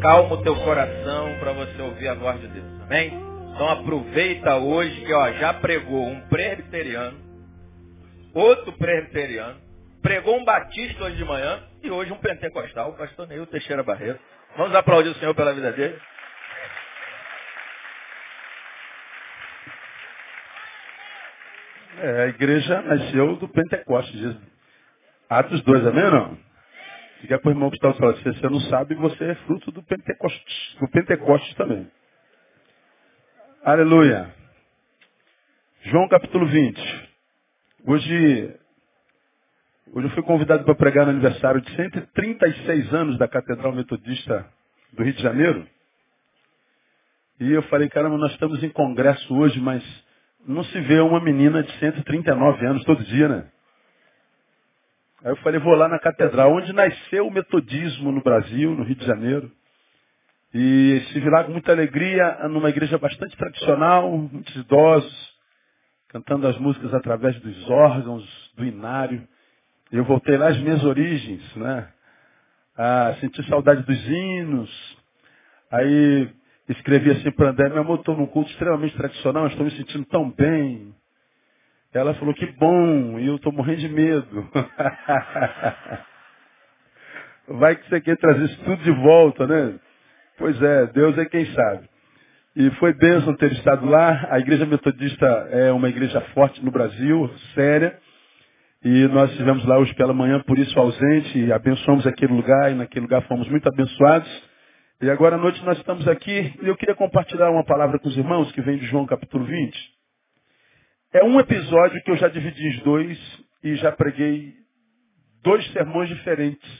[0.00, 2.82] Acalma o teu coração para você ouvir a voz de Deus.
[2.84, 3.12] Amém?
[3.52, 7.18] Então aproveita hoje que ó, já pregou um presbiteriano,
[8.32, 9.60] outro presbiteriano,
[10.00, 14.18] pregou um batista hoje de manhã e hoje um pentecostal, o pastor Neil Teixeira Barreto.
[14.56, 16.00] Vamos aplaudir o Senhor pela vida dele.
[21.98, 24.34] É, a igreja nasceu do Pentecostes.
[25.28, 26.49] Atos 2, amém ou não?
[27.20, 29.82] Diga para o irmão que está falando, se você não sabe, você é fruto do
[29.82, 31.86] Pentecostes, do Pentecostes também.
[33.62, 34.34] Aleluia.
[35.82, 37.10] João capítulo 20.
[37.86, 38.56] Hoje,
[39.92, 44.46] hoje eu fui convidado para pregar no aniversário de 136 anos da Catedral Metodista
[44.94, 45.66] do Rio de Janeiro.
[47.38, 49.82] E eu falei, caramba, nós estamos em congresso hoje, mas
[50.46, 53.50] não se vê uma menina de 139 anos todo dia, né?
[55.22, 58.96] Aí eu falei, vou lá na catedral, onde nasceu o metodismo no Brasil, no Rio
[58.96, 59.50] de Janeiro.
[60.52, 65.30] E estive lá com muita alegria, numa igreja bastante tradicional, muitos idosos,
[66.08, 69.28] cantando as músicas através dos órgãos, do inário.
[69.92, 71.88] Eu voltei lá às minhas origens, né?
[72.76, 74.98] Ah, senti saudade dos hinos.
[75.70, 76.30] Aí
[76.68, 80.30] escrevi assim para André, meu amor, estou num culto extremamente tradicional, estou me sentindo tão
[80.30, 80.94] bem.
[81.92, 84.48] Ela falou, que bom, e eu estou morrendo de medo.
[87.48, 89.74] Vai que você quer trazer isso tudo de volta, né?
[90.38, 91.88] Pois é, Deus é quem sabe.
[92.54, 94.28] E foi bênção ter estado lá.
[94.30, 97.98] A igreja metodista é uma igreja forte no Brasil, séria.
[98.84, 102.74] E nós estivemos lá hoje pela manhã, por isso ausente, e abençoamos aquele lugar, e
[102.74, 104.30] naquele lugar fomos muito abençoados.
[105.02, 108.16] E agora à noite nós estamos aqui, e eu queria compartilhar uma palavra com os
[108.16, 109.99] irmãos, que vem de João capítulo 20.
[111.12, 113.18] É um episódio que eu já dividi em dois
[113.64, 114.54] e já preguei
[115.42, 116.70] dois sermões diferentes.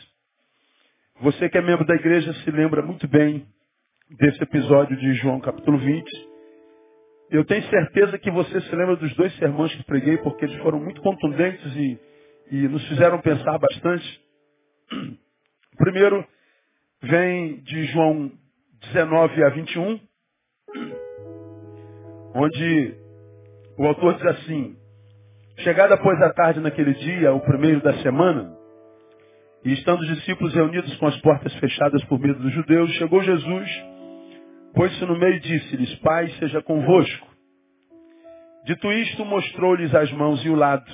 [1.20, 3.44] Você que é membro da igreja se lembra muito bem
[4.08, 6.28] desse episódio de João capítulo 20.
[7.32, 10.78] Eu tenho certeza que você se lembra dos dois sermões que preguei, porque eles foram
[10.78, 11.98] muito contundentes e,
[12.52, 14.20] e nos fizeram pensar bastante.
[15.74, 16.24] O primeiro
[17.02, 18.30] vem de João
[18.92, 20.00] 19 a 21,
[22.36, 22.99] onde
[23.80, 24.76] o autor diz assim,
[25.60, 28.54] chegada após a tarde naquele dia, o primeiro da semana,
[29.64, 33.84] e estando os discípulos reunidos com as portas fechadas por medo dos judeus, chegou Jesus,
[34.74, 37.26] pôs-se no meio e disse-lhes, Pai, seja convosco.
[38.66, 40.84] Dito isto, mostrou-lhes as mãos e o lado.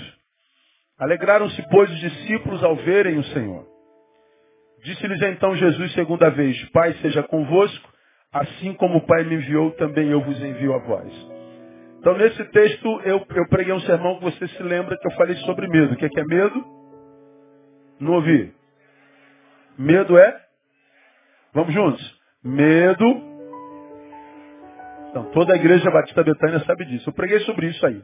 [0.96, 3.66] Alegraram-se, pois, os discípulos ao verem o Senhor.
[4.84, 7.92] Disse-lhes então Jesus segunda vez, Pai, seja convosco,
[8.32, 11.35] assim como o Pai me enviou, também eu vos envio a vós.
[12.06, 15.34] Então, nesse texto, eu, eu preguei um sermão que você se lembra que eu falei
[15.38, 15.92] sobre medo.
[15.92, 16.64] O que é, que é medo?
[17.98, 18.54] Não ouvi.
[19.76, 20.40] Medo é?
[21.52, 22.20] Vamos juntos.
[22.44, 23.04] Medo.
[25.10, 27.10] Então, toda a igreja Batista Betânia sabe disso.
[27.10, 28.00] Eu preguei sobre isso aí.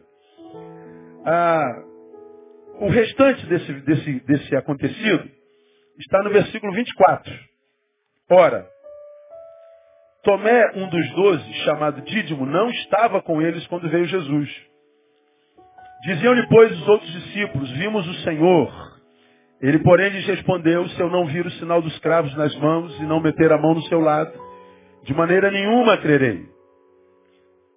[1.25, 1.85] Ah,
[2.81, 5.31] o restante desse, desse, desse acontecido
[6.01, 7.33] está no versículo 24.
[8.33, 8.69] Ora,
[10.23, 14.49] Tomé, um dos doze, chamado Dídimo, não estava com eles quando veio Jesus.
[16.05, 18.93] Diziam-lhe, pois, os outros discípulos, vimos o Senhor.
[19.61, 23.03] Ele, porém, lhes respondeu, se eu não vir o sinal dos cravos nas mãos e
[23.05, 24.33] não meter a mão no seu lado,
[25.05, 26.45] de maneira nenhuma crerei.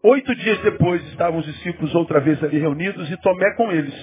[0.03, 3.95] Oito dias depois estavam os discípulos outra vez ali reunidos e Tomé com eles.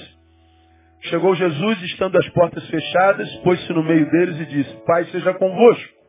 [1.02, 6.01] Chegou Jesus, estando as portas fechadas, pôs-se no meio deles e disse, Pai seja convosco.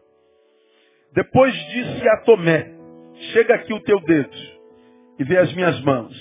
[1.13, 2.71] Depois disse a Tomé,
[3.33, 4.35] chega aqui o teu dedo
[5.19, 6.13] e vê as minhas mãos.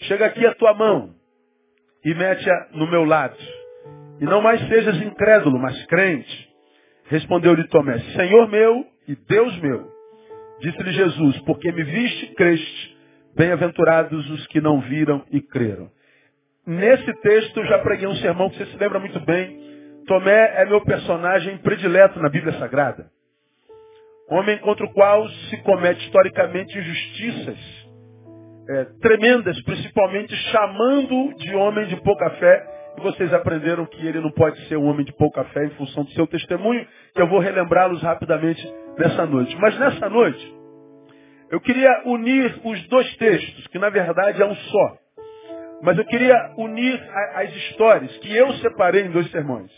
[0.00, 1.14] Chega aqui a tua mão
[2.04, 3.36] e mete-a no meu lado.
[4.20, 6.48] E não mais sejas incrédulo, mas crente.
[7.06, 9.86] Respondeu-lhe Tomé, Senhor meu e Deus meu.
[10.60, 12.96] Disse-lhe Jesus, porque me viste, creste.
[13.36, 15.90] Bem-aventurados os que não viram e creram.
[16.66, 19.60] Nesse texto eu já preguei um sermão que você se lembra muito bem.
[20.06, 23.10] Tomé é meu personagem predileto na Bíblia Sagrada.
[24.28, 27.58] Homem contra o qual se comete historicamente injustiças
[28.68, 32.76] é, tremendas, principalmente chamando de homem de pouca fé.
[32.98, 36.02] E vocês aprenderam que ele não pode ser um homem de pouca fé em função
[36.02, 38.66] do seu testemunho, que eu vou relembrá-los rapidamente
[38.98, 39.54] nessa noite.
[39.60, 40.54] Mas nessa noite,
[41.50, 44.96] eu queria unir os dois textos, que na verdade é um só.
[45.82, 47.00] Mas eu queria unir
[47.34, 49.70] as histórias que eu separei em dois sermões.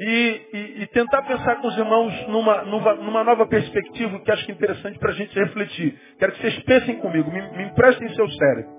[0.00, 4.44] E, e, e, tentar pensar com os irmãos numa, numa, numa nova perspectiva que acho
[4.44, 5.98] que é interessante para a gente refletir.
[6.18, 8.72] Quero que vocês pensem comigo, me, me emprestem seu cérebro.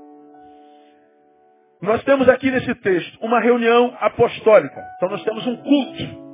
[1.81, 4.81] Nós temos aqui nesse texto uma reunião apostólica.
[4.97, 6.25] Então nós temos um culto.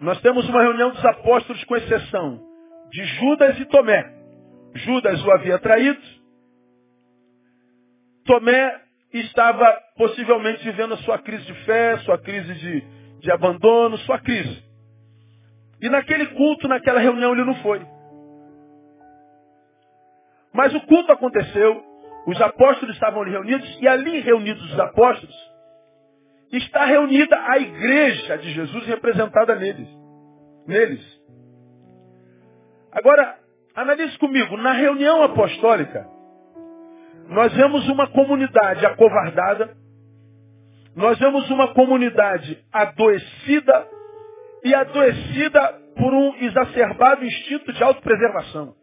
[0.00, 2.40] Nós temos uma reunião dos apóstolos com exceção
[2.90, 4.10] de Judas e Tomé.
[4.74, 6.00] Judas o havia traído.
[8.24, 8.80] Tomé
[9.12, 12.80] estava possivelmente vivendo a sua crise de fé, sua crise de,
[13.20, 14.62] de abandono, sua crise.
[15.80, 17.80] E naquele culto, naquela reunião, ele não foi.
[20.52, 21.84] Mas o culto aconteceu,
[22.26, 25.36] os apóstolos estavam ali reunidos, e ali reunidos os apóstolos,
[26.52, 29.88] está reunida a igreja de Jesus representada neles.
[30.66, 31.18] neles.
[32.90, 33.38] Agora,
[33.74, 36.08] analise comigo, na reunião apostólica,
[37.28, 39.76] nós vemos uma comunidade acovardada,
[40.98, 43.88] nós vemos uma comunidade adoecida
[44.64, 48.74] e adoecida por um exacerbado instinto de autopreservação.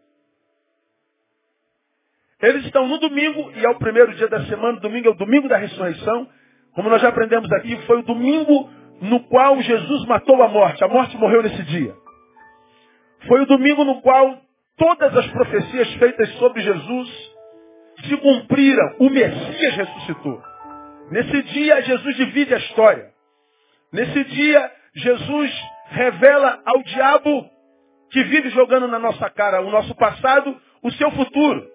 [2.40, 5.46] Eles estão no domingo, e é o primeiro dia da semana, domingo é o domingo
[5.46, 6.26] da ressurreição.
[6.74, 8.70] Como nós já aprendemos aqui, foi o domingo
[9.02, 10.82] no qual Jesus matou a morte.
[10.82, 11.94] A morte morreu nesse dia.
[13.28, 14.40] Foi o domingo no qual
[14.78, 17.32] todas as profecias feitas sobre Jesus
[18.08, 18.96] se cumpriram.
[19.00, 20.55] O Messias ressuscitou.
[21.10, 23.10] Nesse dia, Jesus divide a história.
[23.92, 25.50] Nesse dia, Jesus
[25.90, 27.48] revela ao diabo
[28.10, 31.66] que vive jogando na nossa cara o nosso passado, o seu futuro.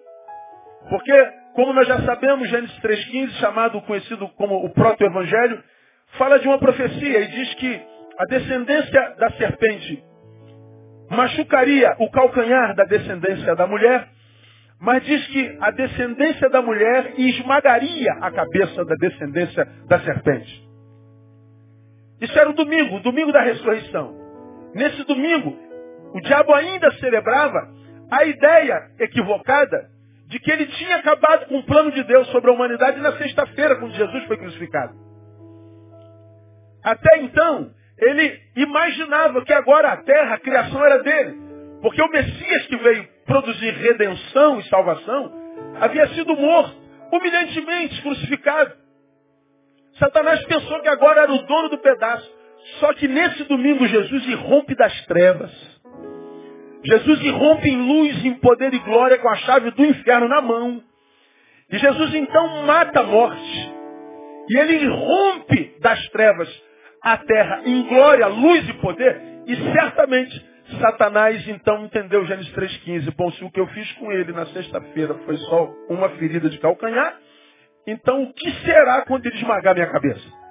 [0.88, 1.12] Porque,
[1.54, 5.62] como nós já sabemos, Gênesis 3,15, chamado, conhecido como o proto-evangelho,
[6.18, 7.80] fala de uma profecia e diz que
[8.18, 10.04] a descendência da serpente
[11.10, 14.08] machucaria o calcanhar da descendência da mulher
[14.82, 20.68] mas diz que a descendência da mulher esmagaria a cabeça da descendência da serpente.
[22.20, 24.12] Isso era o domingo, o domingo da ressurreição.
[24.74, 25.56] Nesse domingo,
[26.12, 27.72] o diabo ainda celebrava
[28.10, 29.88] a ideia equivocada
[30.26, 33.76] de que ele tinha acabado com o plano de Deus sobre a humanidade na sexta-feira,
[33.76, 34.94] quando Jesus foi crucificado.
[36.82, 41.38] Até então, ele imaginava que agora a terra, a criação era dele.
[41.80, 45.32] Porque o Messias que veio produzir redenção e salvação,
[45.80, 46.76] havia sido morto,
[47.10, 48.72] humilhantemente crucificado.
[49.98, 52.30] Satanás pensou que agora era o dono do pedaço.
[52.78, 55.50] Só que nesse domingo Jesus irrompe das trevas.
[56.84, 60.82] Jesus irrompe em luz, em poder e glória com a chave do inferno na mão.
[61.70, 63.72] E Jesus então mata a morte.
[64.50, 66.48] E ele irrompe das trevas
[67.02, 69.20] à terra em glória, luz e poder.
[69.46, 73.14] E certamente Satanás então entendeu Gênesis 3,15.
[73.16, 76.58] Bom, se o que eu fiz com ele na sexta-feira foi só uma ferida de
[76.58, 77.18] calcanhar,
[77.86, 80.42] então o que será quando ele esmagar minha cabeça?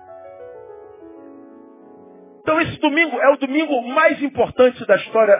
[2.41, 5.37] Então esse domingo é o domingo mais importante da história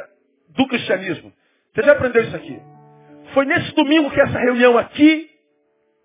[0.50, 1.34] do cristianismo.
[1.74, 2.62] Você já aprendeu isso aqui?
[3.34, 5.30] Foi nesse domingo que essa reunião aqui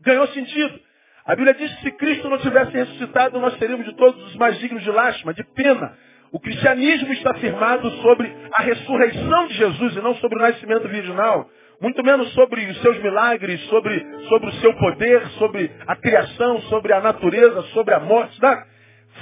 [0.00, 0.80] ganhou sentido.
[1.24, 4.58] A Bíblia diz que se Cristo não tivesse ressuscitado, nós seríamos de todos os mais
[4.60, 5.98] dignos de lástima, de pena.
[6.36, 11.48] O cristianismo está firmado sobre a ressurreição de Jesus e não sobre o nascimento virginal.
[11.80, 16.92] Muito menos sobre os seus milagres, sobre, sobre o seu poder, sobre a criação, sobre
[16.92, 18.38] a natureza, sobre a morte.
[18.38, 18.66] Tá?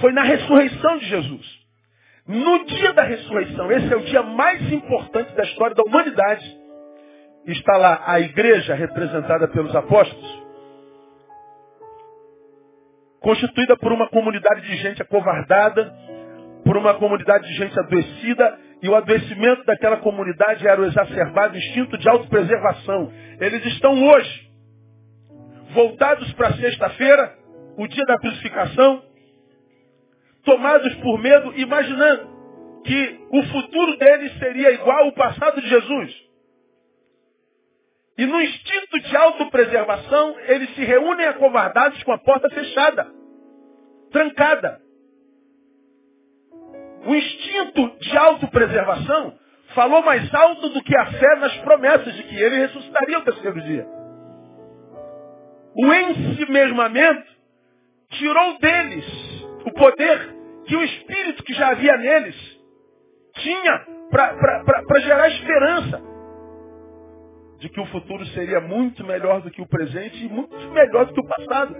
[0.01, 1.47] Foi na ressurreição de Jesus.
[2.27, 6.45] No dia da ressurreição, esse é o dia mais importante da história da humanidade.
[7.47, 10.43] Está lá a igreja representada pelos apóstolos,
[13.21, 15.95] constituída por uma comunidade de gente acovardada,
[16.65, 21.97] por uma comunidade de gente adoecida, e o adoecimento daquela comunidade era o exacerbado instinto
[21.97, 23.13] de autopreservação.
[23.41, 24.51] Eles estão hoje
[25.73, 27.35] voltados para sexta-feira,
[27.77, 29.03] o dia da crucificação,
[30.45, 32.35] tomados por medo, imaginando
[32.85, 36.25] que o futuro deles seria igual ao passado de Jesus.
[38.17, 43.11] E no instinto de autopreservação, eles se reúnem acovardados com a porta fechada,
[44.13, 44.84] trancada.
[47.07, 49.35] O instinto de autopreservação
[49.75, 53.61] falou mais alto do que a fé nas promessas de que ele ressuscitaria o terceiro
[53.63, 53.87] dia.
[55.77, 57.35] O ensimesmamento
[58.11, 59.05] tirou deles
[59.67, 60.35] o poder
[60.67, 62.37] que o espírito que já havia neles
[63.37, 66.03] tinha para gerar esperança
[67.59, 71.15] de que o futuro seria muito melhor do que o presente e muito melhor do
[71.15, 71.77] que o passado.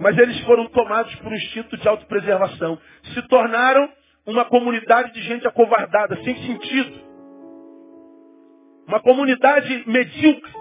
[0.00, 2.78] Mas eles foram tomados por um instinto de autopreservação.
[3.12, 3.88] Se tornaram
[4.26, 7.04] uma comunidade de gente acovardada, sem sentido.
[8.86, 10.52] Uma comunidade medíocre.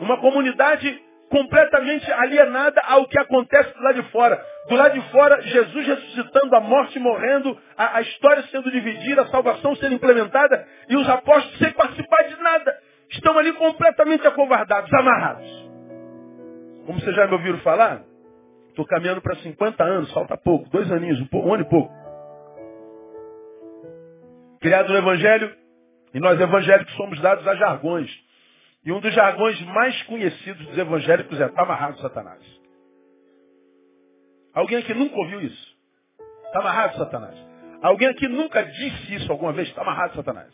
[0.00, 4.40] Uma comunidade completamente alienada ao que acontece do lado de fora.
[4.68, 9.26] Do lado de fora, Jesus ressuscitando, a morte morrendo, a, a história sendo dividida, a
[9.28, 12.78] salvação sendo implementada, e os apóstolos sem participar de nada.
[13.10, 15.46] Estão ali completamente acovardados, amarrados.
[16.84, 18.02] Como vocês já me ouviram falar,
[18.68, 22.05] estou caminhando para 50 anos, falta pouco, dois aninhos, um, um ano e pouco.
[24.66, 25.56] Criado no Evangelho,
[26.12, 28.10] e nós evangélicos somos dados a jargões.
[28.84, 32.42] E um dos jargões mais conhecidos dos evangélicos é está amarrado Satanás.
[34.52, 35.76] Alguém aqui nunca ouviu isso?
[36.46, 37.36] Está amarrado Satanás.
[37.80, 39.68] Alguém aqui nunca disse isso alguma vez?
[39.68, 40.52] Está amarrado Satanás.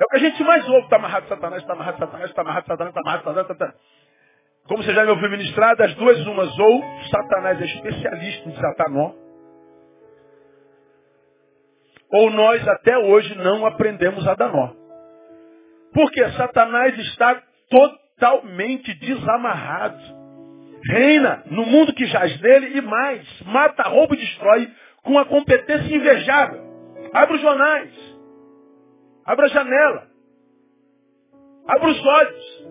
[0.00, 2.66] É o que a gente mais ouve, está amarrado Satanás, está amarrado Satanás, está amarrado
[2.66, 3.74] Satanás, está amarrado Satanás, Satanás.
[4.68, 8.88] Como você já me ouviu ministrar, das duas umas, ou Satanás é especialista em desatar
[8.88, 9.21] nó,
[12.12, 14.70] ou nós até hoje não aprendemos a dar nó.
[15.94, 19.98] Porque Satanás está totalmente desamarrado.
[20.84, 24.70] Reina no mundo que jaz nele e mais, mata, rouba e destrói
[25.02, 26.60] com a competência invejável.
[27.12, 27.90] Abra os jornais.
[29.24, 30.08] Abra a janela.
[31.66, 32.66] Abra os olhos.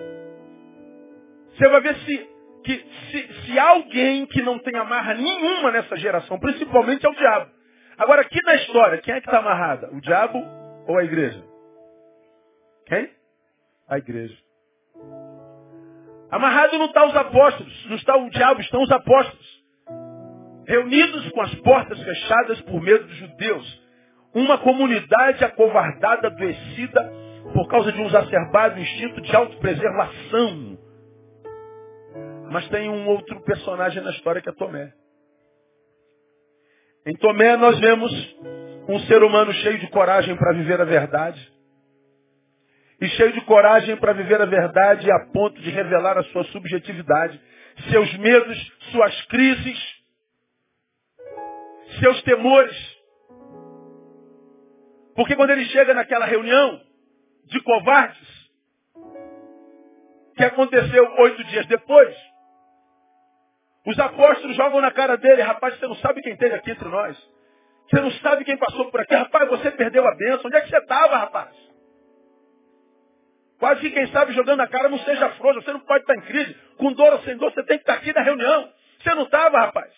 [1.53, 2.29] Você vai ver se,
[2.63, 7.61] que, se, se alguém que não tem amarra nenhuma nessa geração, principalmente é o diabo.
[8.01, 9.88] Agora, aqui na história, quem é que está amarrada?
[9.93, 10.43] O diabo
[10.88, 11.39] ou a igreja?
[12.88, 13.12] Quem?
[13.88, 14.36] A igreja.
[16.31, 19.63] Amarrado não está os apóstolos, não está o diabo, estão os apóstolos.
[20.67, 23.84] Reunidos com as portas fechadas por medo dos judeus.
[24.34, 27.08] Uma comunidade acovardada, adoecida,
[27.53, 30.79] por causa de um exacerbado instinto de autopreservação.
[32.50, 34.91] Mas tem um outro personagem na história que é Tomé.
[37.05, 38.12] Em Tomé nós vemos
[38.88, 41.51] um ser humano cheio de coragem para viver a verdade
[43.01, 47.41] e cheio de coragem para viver a verdade a ponto de revelar a sua subjetividade,
[47.89, 49.79] seus medos, suas crises,
[52.00, 52.77] seus temores.
[55.15, 56.79] Porque quando ele chega naquela reunião
[57.46, 58.51] de covardes,
[60.36, 62.15] que aconteceu oito dias depois,
[63.85, 67.17] os apóstolos jogam na cara dele, rapaz, você não sabe quem teve aqui entre nós.
[67.89, 69.15] Você não sabe quem passou por aqui.
[69.15, 70.45] Rapaz, você perdeu a bênção.
[70.45, 71.50] Onde é que você estava, rapaz?
[73.59, 75.61] Quase que quem sabe jogando na cara não seja frouxo.
[75.61, 76.55] Você não pode estar em crise.
[76.77, 78.71] Com dor ou sem dor, você tem que estar aqui na reunião.
[79.00, 79.91] Você não estava, rapaz.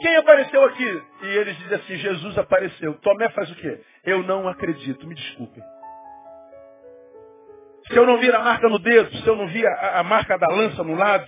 [0.00, 1.02] Quem apareceu aqui?
[1.22, 2.94] E eles dizem assim, Jesus apareceu.
[3.00, 3.80] Tomé faz o quê?
[4.04, 5.60] Eu não acredito, me desculpe.
[7.88, 10.38] Se eu não vir a marca no dedo, se eu não vir a, a marca
[10.38, 11.26] da lança no lado,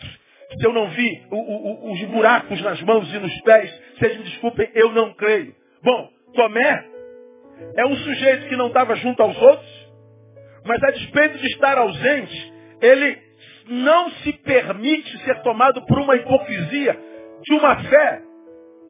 [0.59, 4.25] se eu não vi o, o, os buracos nas mãos e nos pés, vocês me
[4.25, 5.55] desculpem, eu não creio.
[5.83, 6.85] Bom, Tomé
[7.77, 9.89] é um sujeito que não estava junto aos outros,
[10.65, 13.19] mas a despeito de estar ausente, ele
[13.69, 16.99] não se permite ser tomado por uma hipocrisia
[17.43, 18.23] de uma fé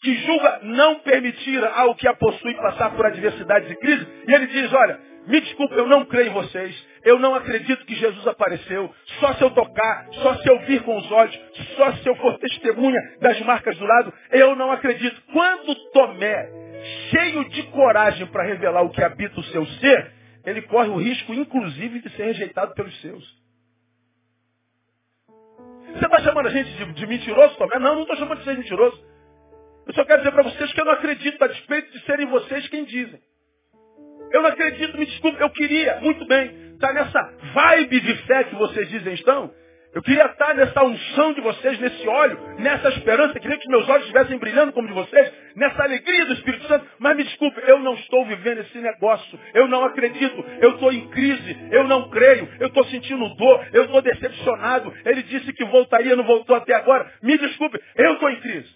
[0.02, 4.06] que julga não permitir ao que a possui passar por adversidades e crises.
[4.26, 6.90] E ele diz, olha, me desculpe, eu não creio em vocês.
[7.04, 8.92] Eu não acredito que Jesus apareceu.
[9.20, 11.38] Só se eu tocar, só se eu vir com os olhos,
[11.76, 15.20] só se eu for testemunha das marcas do lado, eu não acredito.
[15.32, 16.48] Quando Tomé,
[17.10, 20.12] cheio de coragem para revelar o que habita o seu ser,
[20.44, 23.40] ele corre o risco, inclusive, de ser rejeitado pelos seus.
[25.92, 27.78] Você está chamando a gente de, de mentiroso, Tomé?
[27.78, 29.02] Não, não estou chamando de ser mentiroso.
[29.86, 32.68] Eu só quero dizer para vocês que eu não acredito, a despeito de serem vocês
[32.68, 33.20] quem dizem.
[34.32, 38.44] Eu não acredito, me desculpe, eu queria, muito bem, estar tá nessa vibe de fé
[38.44, 39.52] que vocês dizem estão.
[39.92, 43.40] Eu queria estar nessa unção de vocês, nesse óleo, nessa esperança.
[43.40, 46.86] Queria que meus olhos estivessem brilhando como de vocês, nessa alegria do Espírito Santo.
[47.00, 49.38] Mas me desculpe, eu não estou vivendo esse negócio.
[49.52, 50.44] Eu não acredito.
[50.60, 51.58] Eu estou em crise.
[51.72, 52.48] Eu não creio.
[52.60, 53.66] Eu estou sentindo dor.
[53.72, 54.94] Eu estou decepcionado.
[55.04, 57.10] Ele disse que voltaria, não voltou até agora.
[57.20, 58.72] Me desculpe, eu estou em crise.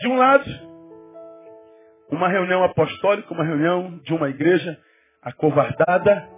[0.00, 0.44] De um lado,
[2.10, 4.78] uma reunião apostólica, uma reunião de uma igreja
[5.22, 6.28] acovardada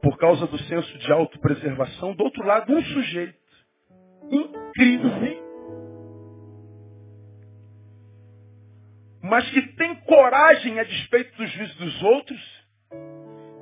[0.00, 2.14] por causa do senso de autopreservação.
[2.14, 3.38] Do outro lado, um sujeito
[4.30, 5.42] em crise,
[9.22, 12.68] mas que tem coragem a despeito dos juízos dos outros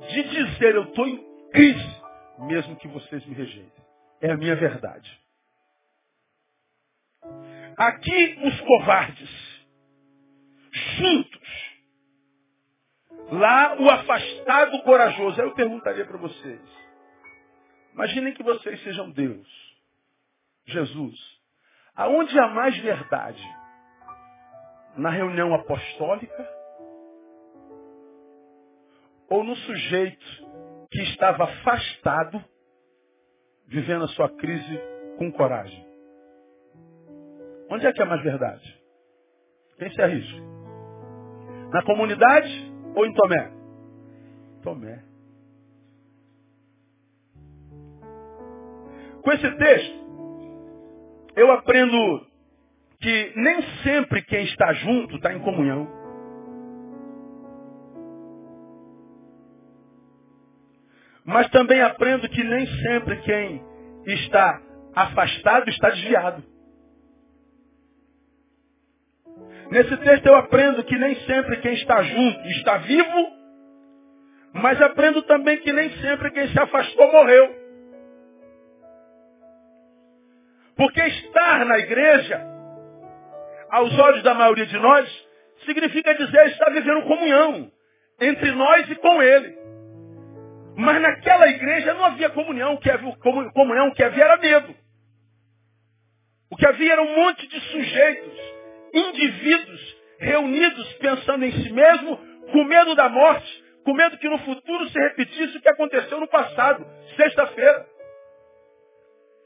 [0.09, 2.01] de dizer eu estou em crise,
[2.39, 3.85] mesmo que vocês me rejeitem.
[4.21, 5.26] É a minha verdade.
[7.77, 9.29] Aqui os covardes,
[10.97, 11.67] juntos,
[13.31, 15.41] Lá o afastado corajoso.
[15.41, 16.61] Aí eu perguntaria para vocês.
[17.93, 19.47] Imaginem que vocês sejam Deus.
[20.65, 21.15] Jesus.
[21.95, 23.43] Aonde há mais verdade?
[24.95, 26.57] Na reunião apostólica
[29.29, 30.25] ou no sujeito
[30.89, 32.43] que estava afastado,
[33.67, 34.79] vivendo a sua crise
[35.17, 35.85] com coragem?
[37.69, 38.81] Onde é que é mais verdade?
[39.77, 40.41] Quem se arrisca?
[41.71, 43.51] Na comunidade ou em Tomé?
[44.63, 45.03] Tomé.
[49.21, 50.07] Com esse texto,
[51.35, 52.25] eu aprendo
[53.01, 55.87] que nem sempre quem está junto está em comunhão.
[61.25, 63.61] Mas também aprendo que nem sempre quem
[64.05, 64.61] está
[64.95, 66.56] afastado está desviado.
[69.69, 73.37] Nesse texto eu aprendo que nem sempre quem está junto está vivo,
[74.53, 77.55] mas aprendo também que nem sempre quem se afastou morreu.
[80.75, 82.41] Porque estar na igreja,
[83.69, 85.27] aos olhos da maioria de nós,
[85.65, 87.71] significa dizer estar vivendo comunhão
[88.21, 89.57] entre nós e com Ele.
[90.77, 93.15] Mas naquela igreja não havia comunhão, o que havia,
[93.53, 94.75] comunhão, o que havia era medo.
[96.51, 98.36] O que havia era um monte de sujeitos,
[98.93, 102.17] indivíduos, reunidos pensando em si mesmo,
[102.51, 106.27] com medo da morte, com medo que no futuro se repetisse o que aconteceu no
[106.27, 107.85] passado, sexta-feira.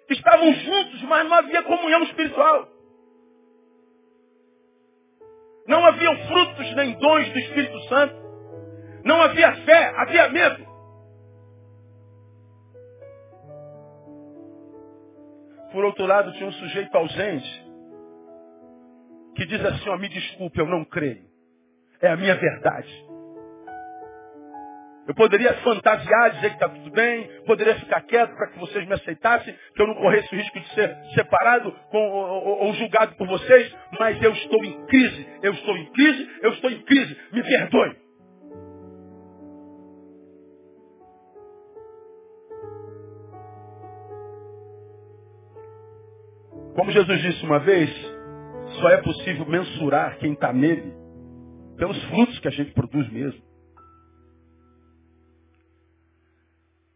[0.09, 2.67] Estavam juntos, mas não havia comunhão espiritual.
[5.67, 8.15] Não haviam frutos nem dons do Espírito Santo.
[9.05, 10.67] Não havia fé, havia medo.
[15.71, 17.70] Por outro lado, tinha um sujeito ausente
[19.35, 21.23] que diz assim, ó, me desculpe, eu não creio.
[22.01, 23.11] É a minha verdade.
[25.07, 28.93] Eu poderia fantasiar, dizer que está tudo bem, poderia ficar quieto para que vocês me
[28.93, 33.15] aceitassem, que eu não corresse o risco de ser separado com, ou, ou, ou, julgado
[33.15, 37.17] por vocês, mas eu estou em crise, eu estou em crise, eu estou em crise,
[37.33, 37.95] me perdoe.
[46.75, 48.10] Como Jesus disse uma vez,
[48.81, 50.91] só é possível mensurar quem está nele
[51.77, 53.41] pelos frutos que a gente produz mesmo.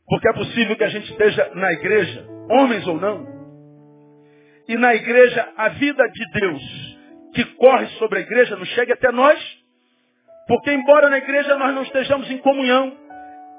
[0.08, 3.26] Porque é possível que a gente esteja na igreja, homens ou não,
[4.68, 6.62] e na igreja a vida de Deus
[7.34, 9.40] que corre sobre a igreja não chegue até nós,
[10.48, 12.96] porque embora na igreja nós não estejamos em comunhão,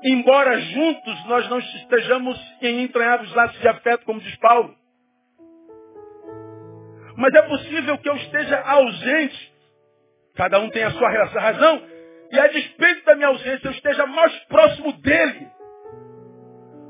[0.05, 4.75] embora juntos nós não estejamos em entranhados laços de afeto, como diz Paulo,
[7.17, 9.55] mas é possível que eu esteja ausente,
[10.35, 11.83] cada um tem a sua razão,
[12.31, 15.49] e a despeito da minha ausência eu esteja mais próximo dele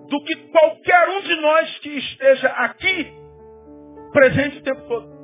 [0.09, 3.13] do que qualquer um de nós que esteja aqui
[4.13, 5.17] presente o tempo todo.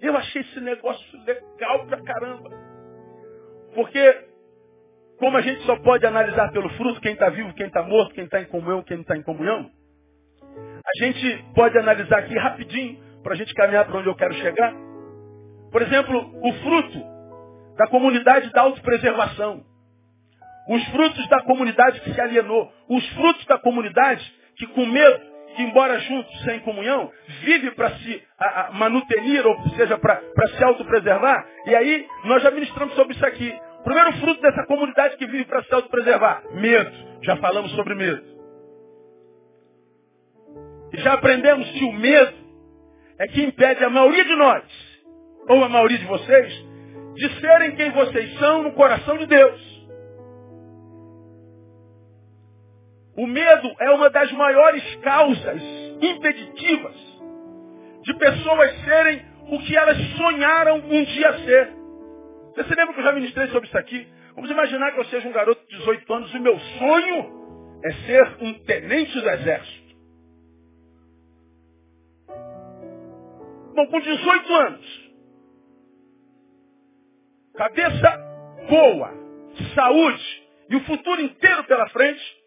[0.00, 2.50] Eu achei esse negócio legal pra caramba.
[3.74, 4.29] Porque,
[5.20, 8.24] como a gente só pode analisar pelo fruto, quem está vivo, quem está morto, quem
[8.24, 9.70] está em comunhão, quem não está em comunhão,
[10.82, 14.74] a gente pode analisar aqui rapidinho, para a gente caminhar para onde eu quero chegar.
[15.70, 16.98] Por exemplo, o fruto
[17.76, 19.62] da comunidade da autopreservação.
[20.68, 22.72] Os frutos da comunidade que se alienou.
[22.88, 24.24] Os frutos da comunidade
[24.56, 25.20] que com medo,
[25.54, 27.10] que embora juntos, sem comunhão,
[27.42, 30.22] vive para se a, a, manutenir, ou seja, para
[30.56, 31.46] se autopreservar.
[31.66, 33.54] E aí, nós já ministramos sobre isso aqui.
[33.84, 36.90] Primeiro fruto dessa comunidade que vive para se autopreservar, medo.
[37.22, 38.22] Já falamos sobre medo.
[40.92, 42.34] E já aprendemos que o medo
[43.18, 44.64] é que impede a maioria de nós,
[45.48, 46.66] ou a maioria de vocês,
[47.14, 49.70] de serem quem vocês são no coração de Deus.
[53.16, 55.60] O medo é uma das maiores causas
[56.00, 56.96] impeditivas
[58.02, 61.79] de pessoas serem o que elas sonharam um dia ser.
[62.62, 64.06] Você lembra que eu já ministrei sobre isso aqui?
[64.34, 67.92] Vamos imaginar que eu seja um garoto de 18 anos e o meu sonho é
[68.06, 69.96] ser um tenente do exército.
[73.74, 75.10] Bom, com 18 anos,
[77.54, 78.16] cabeça
[78.68, 79.14] boa,
[79.74, 82.40] saúde e o futuro inteiro pela frente,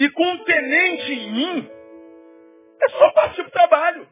[0.00, 1.70] e com um tenente em mim,
[2.80, 4.08] é só partir para o trabalho.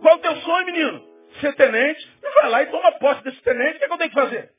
[0.00, 1.11] Qual é o teu sonho, menino?
[1.42, 2.08] Ser tenente.
[2.36, 3.76] Vai lá e toma posse desse tenente.
[3.76, 4.50] O que, é que eu tenho que fazer?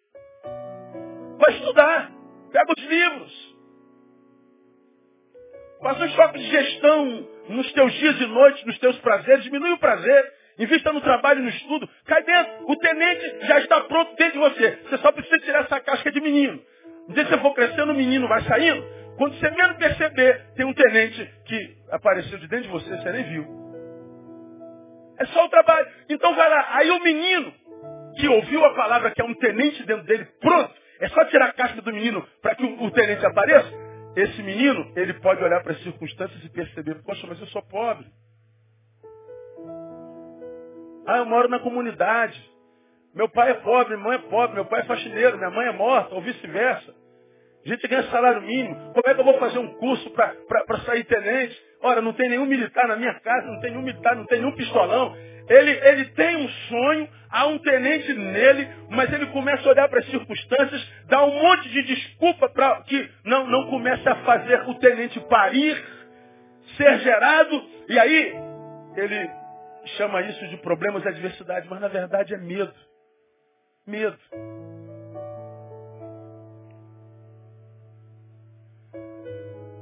[1.40, 2.12] Vai estudar.
[2.52, 3.56] Pega os livros.
[5.82, 9.46] Faz um choque de gestão nos teus dias e noites, nos teus prazeres.
[9.46, 10.34] Diminui o prazer.
[10.60, 11.90] Invista no trabalho e no estudo.
[12.06, 12.70] Cai dentro.
[12.70, 14.80] O tenente já está pronto dentro de você.
[14.84, 16.62] Você só precisa tirar essa casca de menino.
[17.08, 18.86] Um dia você for crescendo, o menino vai saindo.
[19.18, 23.24] Quando você menos perceber, tem um tenente que apareceu de dentro de você, você nem
[23.24, 23.63] viu.
[25.24, 25.88] É só o trabalho.
[26.10, 26.68] Então vai lá.
[26.72, 27.54] Aí o menino
[28.18, 30.74] que ouviu a palavra que é um tenente dentro dele, pronto.
[31.00, 33.72] É só tirar a casca do menino para que o, o tenente apareça.
[34.16, 38.06] Esse menino, ele pode olhar para as circunstâncias e perceber, poxa, mas eu sou pobre.
[41.08, 42.40] Ah, eu moro na comunidade.
[43.16, 45.72] Meu pai é pobre, minha mãe é pobre, meu pai é faxineiro, minha mãe é
[45.72, 46.94] morta, ou vice-versa.
[47.66, 48.76] A gente ganha salário mínimo.
[48.94, 51.60] Como é que eu vou fazer um curso para sair tenente?
[51.84, 54.56] Ora, não tem nenhum militar na minha casa, não tem nenhum militar, não tem nenhum
[54.56, 55.14] pistolão.
[55.50, 60.00] Ele, ele tem um sonho, há um tenente nele, mas ele começa a olhar para
[60.00, 64.76] as circunstâncias, dá um monte de desculpa para que não, não comece a fazer o
[64.76, 65.84] tenente parir,
[66.78, 68.34] ser gerado, e aí
[68.96, 69.30] ele
[69.98, 72.74] chama isso de problemas e adversidade, mas na verdade é medo.
[73.86, 74.18] Medo.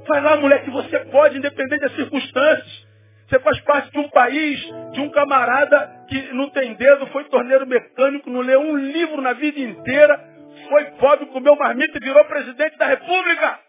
[0.08, 2.92] Vai lá, mulher, que você pode, independente das circunstâncias.
[3.28, 4.60] Você faz parte de um país,
[4.92, 9.32] de um camarada que não tem dedo, foi torneiro mecânico, não leu um livro na
[9.32, 10.20] vida inteira,
[10.68, 13.60] foi pobre, comeu marmita e virou presidente da república.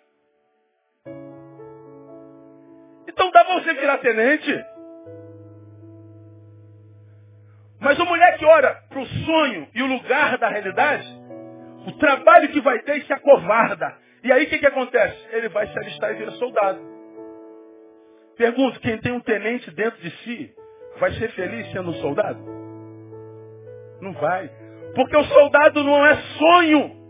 [3.08, 4.64] Então dá pra você virar tenente.
[7.78, 11.06] Mas a mulher que ora para o sonho e o lugar da realidade,
[11.86, 13.96] o trabalho que vai ter se acovarda.
[14.22, 15.18] E aí o que, que acontece?
[15.32, 16.80] Ele vai se alistar e vira soldado.
[18.36, 20.54] Pergunto, quem tem um tenente dentro de si,
[20.98, 22.40] vai ser feliz sendo um soldado?
[24.00, 24.50] Não vai.
[24.94, 27.02] Porque o soldado não é sonho.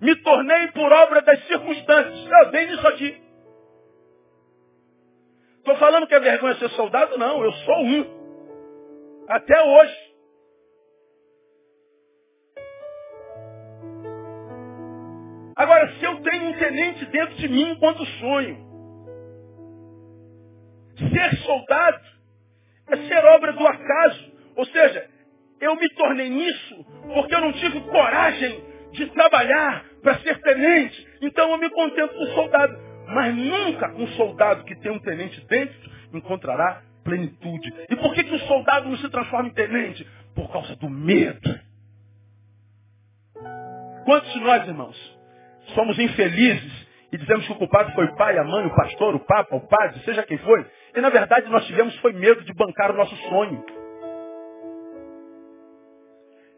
[0.00, 2.28] Me tornei por obra das circunstâncias.
[2.28, 3.22] Eu dei nisso aqui.
[5.58, 7.16] Estou falando que é vergonha ser soldado?
[7.16, 9.24] Não, eu sou um.
[9.28, 10.01] Até hoje.
[15.62, 18.58] Agora, se eu tenho um tenente dentro de mim enquanto sonho,
[20.98, 22.00] ser soldado
[22.88, 24.32] é ser obra do acaso.
[24.56, 25.08] Ou seja,
[25.60, 31.06] eu me tornei nisso porque eu não tive coragem de trabalhar para ser tenente.
[31.22, 32.76] Então eu me contento com soldado.
[33.06, 37.72] Mas nunca um soldado que tem um tenente dentro encontrará plenitude.
[37.88, 40.04] E por que, que o soldado não se transforma em tenente?
[40.34, 41.60] Por causa do medo.
[44.04, 45.11] Quantos de nós, irmãos,
[45.74, 46.72] somos infelizes
[47.12, 49.68] e dizemos que o culpado foi o pai, a mãe, o pastor, o papa, o
[49.68, 53.14] padre, seja quem foi, e na verdade nós tivemos foi medo de bancar o nosso
[53.28, 53.62] sonho.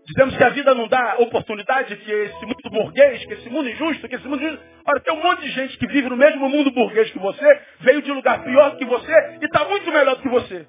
[0.07, 4.07] Dizemos que a vida não dá oportunidade, que esse mundo burguês, que esse mundo injusto,
[4.07, 4.64] que esse mundo injusto.
[4.87, 8.03] Ora, tem um monte de gente que vive no mesmo mundo burguês que você, veio
[8.03, 10.66] de lugar pior que você e está muito melhor do que você.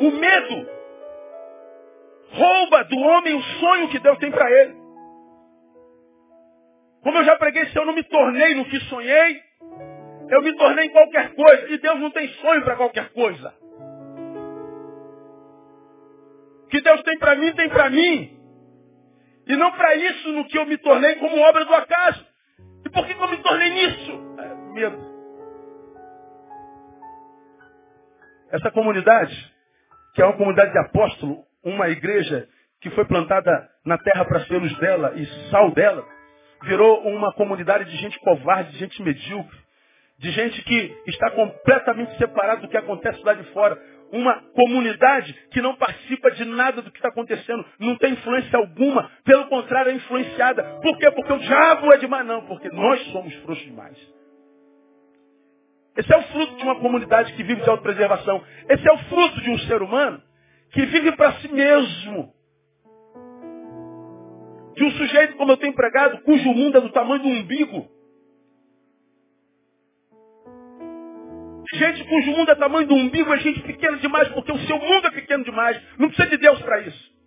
[0.00, 0.77] O medo
[2.32, 4.74] rouba do homem o sonho que Deus tem para ele.
[7.02, 9.42] Como eu já preguei, se eu não me tornei no que sonhei,
[10.30, 11.72] eu me tornei em qualquer coisa.
[11.72, 13.54] E Deus não tem sonho para qualquer coisa.
[16.64, 18.36] O que Deus tem para mim, tem para mim.
[19.46, 22.26] E não para isso no que eu me tornei como obra do acaso.
[22.84, 24.12] E por que, que eu me tornei nisso?
[24.38, 25.08] É, medo.
[28.50, 29.54] Essa comunidade,
[30.14, 32.48] que é uma comunidade de apóstolo, uma igreja
[32.80, 36.04] que foi plantada na terra para ser luz dela e sal dela,
[36.62, 39.58] virou uma comunidade de gente covarde, de gente medíocre,
[40.18, 43.80] de gente que está completamente separada do que acontece lá de fora.
[44.10, 49.10] Uma comunidade que não participa de nada do que está acontecendo, não tem influência alguma,
[49.22, 50.62] pelo contrário, é influenciada.
[50.82, 51.10] Por quê?
[51.10, 53.96] Porque o diabo é demais, não, porque nós somos frouxos demais.
[55.96, 58.42] Esse é o fruto de uma comunidade que vive de autopreservação.
[58.68, 60.22] Esse é o fruto de um ser humano
[60.72, 62.34] que vive para si mesmo.
[64.74, 67.88] De um sujeito, como eu tenho pregado, cujo mundo é do tamanho do umbigo.
[71.74, 75.06] Gente cujo mundo é tamanho do umbigo é gente pequena demais, porque o seu mundo
[75.06, 75.80] é pequeno demais.
[75.98, 77.18] Não precisa de Deus para isso.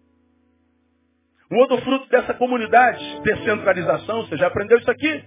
[1.51, 5.23] Um outro fruto dessa comunidade, descentralização, você já aprendeu isso aqui?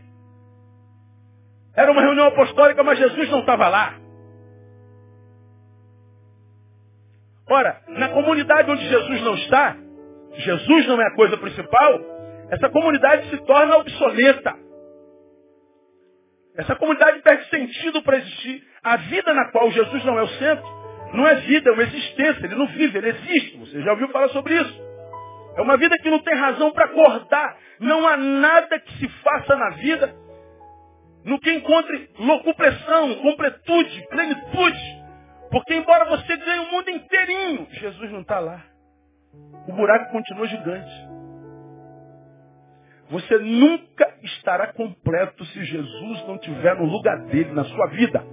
[1.77, 4.04] Era uma reunião apostólica, mas Jesus não estava lá.
[7.48, 9.76] Ora, na comunidade onde Jesus não está,
[10.37, 12.00] Jesus não é a coisa principal,
[12.50, 14.54] essa comunidade se torna obsoleta.
[16.57, 18.62] Essa comunidade perde sentido para existir.
[18.83, 20.66] A vida na qual Jesus não é o centro,
[21.14, 22.44] não é vida, é uma existência.
[22.44, 23.57] Ele não vive, ele existe.
[23.59, 24.83] Você já ouviu falar sobre isso?
[25.57, 27.57] É uma vida que não tem razão para acordar.
[27.80, 30.14] Não há nada que se faça na vida
[31.24, 35.04] no que encontre locupressão, completude, plenitude.
[35.55, 38.61] Porque embora você ganhe o mundo inteirinho, Jesus não está lá.
[39.69, 40.93] O buraco continua gigante.
[43.09, 48.27] Você nunca estará completo se Jesus não tiver no lugar dele na sua vida.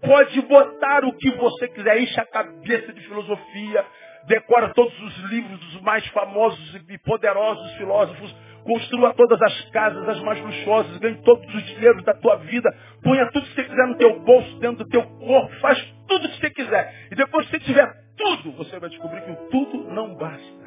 [0.00, 3.84] Pode botar o que você quiser, enche a cabeça de filosofia,
[4.28, 8.32] decora todos os livros dos mais famosos e poderosos filósofos,
[8.64, 13.30] construa todas as casas, as mais luxuosas, ganhe todos os dinheiros da tua vida, ponha
[13.30, 16.50] tudo que você quiser no teu bolso, dentro do teu corpo, faz tudo que você
[16.50, 17.08] quiser.
[17.10, 20.62] E depois que você tiver tudo, você vai descobrir que o tudo não basta.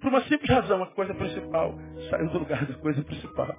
[0.00, 1.74] Por uma simples razão, a coisa principal
[2.08, 3.54] saiu do lugar da coisa principal.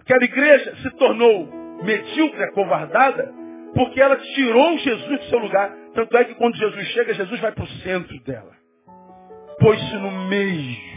[0.00, 1.46] Aquela igreja se tornou
[1.84, 3.32] medíocre, acovardada,
[3.74, 5.70] porque ela tirou Jesus do seu lugar.
[5.94, 8.59] Tanto é que quando Jesus chega, Jesus vai para o centro dela.
[9.60, 10.90] Pôs-se no meio.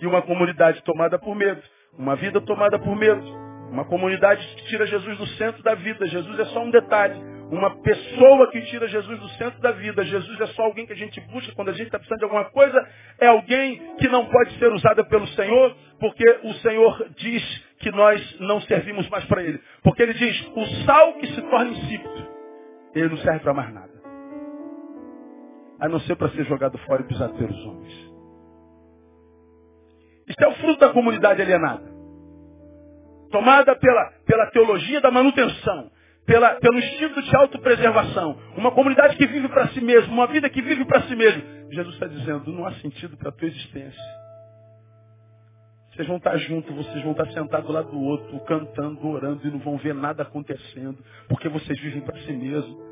[0.00, 1.62] E uma comunidade tomada por medo.
[1.98, 3.22] Uma vida tomada por medo.
[3.70, 6.06] Uma comunidade que tira Jesus do centro da vida.
[6.06, 7.14] Jesus é só um detalhe.
[7.50, 10.04] Uma pessoa que tira Jesus do centro da vida.
[10.04, 12.44] Jesus é só alguém que a gente busca quando a gente está precisando de alguma
[12.46, 12.88] coisa.
[13.18, 18.40] É alguém que não pode ser usada pelo Senhor, porque o Senhor diz que nós
[18.40, 19.60] não servimos mais para Ele.
[19.82, 22.28] Porque Ele diz, o sal que se torna insípido,
[22.94, 23.91] ele não serve para mais nada.
[25.82, 27.92] A não ser para ser jogado fora e pisado pelos homens.
[30.28, 31.90] Isso é o fruto da comunidade alienada.
[33.30, 35.90] Tomada pela, pela teologia da manutenção
[36.26, 38.38] pela, pelo instinto de autopreservação.
[38.56, 41.42] Uma comunidade que vive para si mesmo, uma vida que vive para si mesmo.
[41.70, 44.22] Jesus está dizendo, não há sentido para a tua existência.
[45.90, 49.58] Vocês vão estar juntos, vocês vão estar sentados lá do outro, cantando, orando e não
[49.58, 52.91] vão ver nada acontecendo, porque vocês vivem para si mesmo.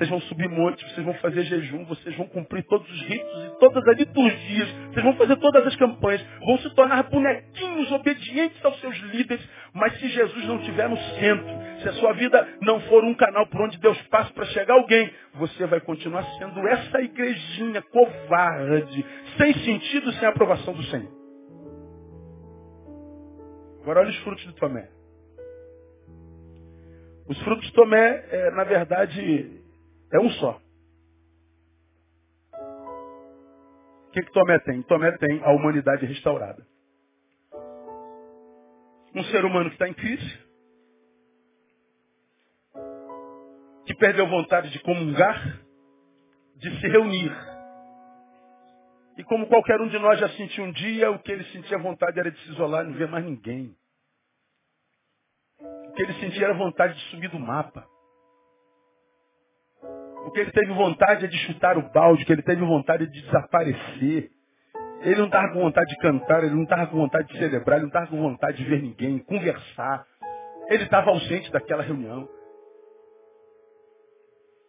[0.00, 3.58] Vocês vão subir montes, vocês vão fazer jejum, vocês vão cumprir todos os ritos e
[3.58, 8.80] todas as liturgias, vocês vão fazer todas as campanhas, vão se tornar bonequinhos obedientes aos
[8.80, 11.50] seus líderes, mas se Jesus não estiver no centro,
[11.82, 15.12] se a sua vida não for um canal por onde Deus passa para chegar alguém,
[15.34, 19.04] você vai continuar sendo essa igrejinha covarde,
[19.36, 21.12] sem sentido, sem aprovação do Senhor.
[23.82, 24.88] Agora olha os frutos de Tomé.
[27.28, 29.59] Os frutos de Tomé, é, na verdade,
[30.12, 30.60] é um só.
[34.08, 34.82] O que, que Tomé tem?
[34.82, 36.66] Tomé tem a humanidade restaurada.
[39.14, 40.38] Um ser humano que está em crise,
[43.86, 45.60] que perdeu vontade de comungar,
[46.56, 47.32] de se reunir.
[49.16, 52.18] E como qualquer um de nós já sentiu um dia, o que ele sentia vontade
[52.18, 53.76] era de se isolar e não ver mais ninguém.
[55.60, 57.86] O que ele sentia era vontade de subir do mapa.
[60.26, 63.06] O que ele teve vontade é de chutar o balde, que ele teve vontade é
[63.06, 64.30] de desaparecer.
[65.02, 67.84] Ele não estava com vontade de cantar, ele não estava com vontade de celebrar, ele
[67.84, 70.04] não estava com vontade de ver ninguém, conversar.
[70.68, 72.28] Ele estava ausente daquela reunião.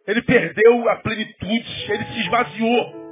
[0.06, 3.02] Ele perdeu a plenitude, ele se esvaziou.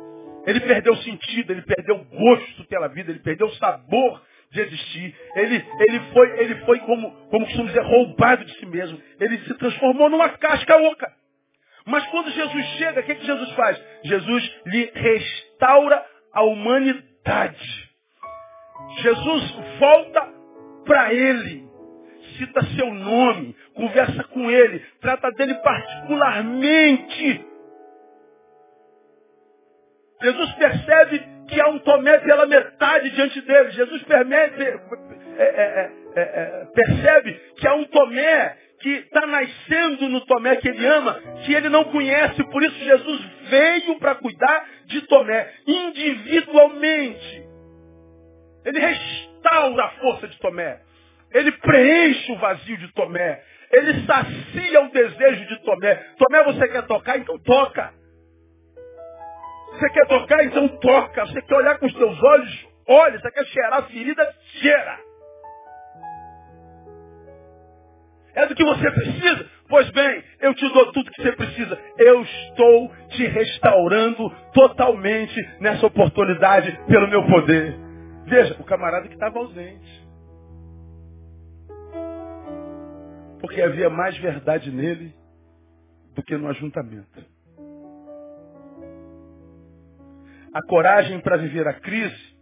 [0.47, 4.61] Ele perdeu o sentido, ele perdeu o gosto pela vida, ele perdeu o sabor de
[4.61, 5.15] existir.
[5.37, 9.01] Ele, ele foi, ele foi como, como costumamos dizer, roubado de si mesmo.
[9.21, 11.20] Ele se transformou numa casca oca.
[11.87, 13.83] Mas quando Jesus chega, o que, que Jesus faz?
[14.05, 17.91] Jesus lhe restaura a humanidade.
[19.03, 20.29] Jesus volta
[20.85, 21.69] para ele,
[22.39, 27.47] cita seu nome, conversa com ele, trata dele particularmente.
[30.23, 33.71] Jesus percebe que há um Tomé pela metade diante dele.
[33.71, 40.21] Jesus permite, é, é, é, é, percebe que há um Tomé que está nascendo no
[40.23, 42.43] Tomé que ele ama, que ele não conhece.
[42.45, 47.45] Por isso Jesus veio para cuidar de Tomé individualmente.
[48.65, 50.81] Ele restaura a força de Tomé.
[51.33, 53.43] Ele preenche o vazio de Tomé.
[53.71, 55.95] Ele sacia o desejo de Tomé.
[56.19, 57.19] Tomé, você quer tocar?
[57.19, 57.93] Então toca.
[59.73, 60.45] Você quer tocar?
[60.45, 61.27] Então toca.
[61.27, 62.69] Você quer olhar com os seus olhos?
[62.89, 63.19] Olha.
[63.19, 64.35] Você quer cheirar a ferida?
[64.61, 65.10] Cheira.
[68.41, 69.51] É do que você precisa?
[69.69, 71.79] Pois bem, eu te dou tudo que você precisa.
[71.99, 77.77] Eu estou te restaurando totalmente nessa oportunidade pelo meu poder.
[78.25, 80.09] Veja, o camarada que estava ausente.
[83.43, 85.15] Porque havia mais verdade nele
[86.15, 87.23] do que no ajuntamento.
[90.55, 92.39] A coragem para viver a crise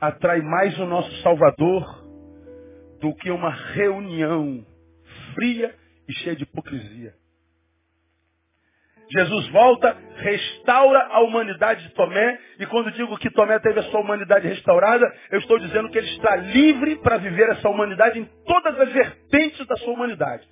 [0.00, 2.04] atrai mais o nosso Salvador
[3.00, 4.73] do que uma reunião
[5.34, 5.74] fria
[6.08, 7.14] e cheia de hipocrisia.
[9.10, 14.00] Jesus volta, restaura a humanidade de Tomé, e quando digo que Tomé teve a sua
[14.00, 18.80] humanidade restaurada, eu estou dizendo que ele está livre para viver essa humanidade em todas
[18.80, 20.48] as vertentes da sua humanidade.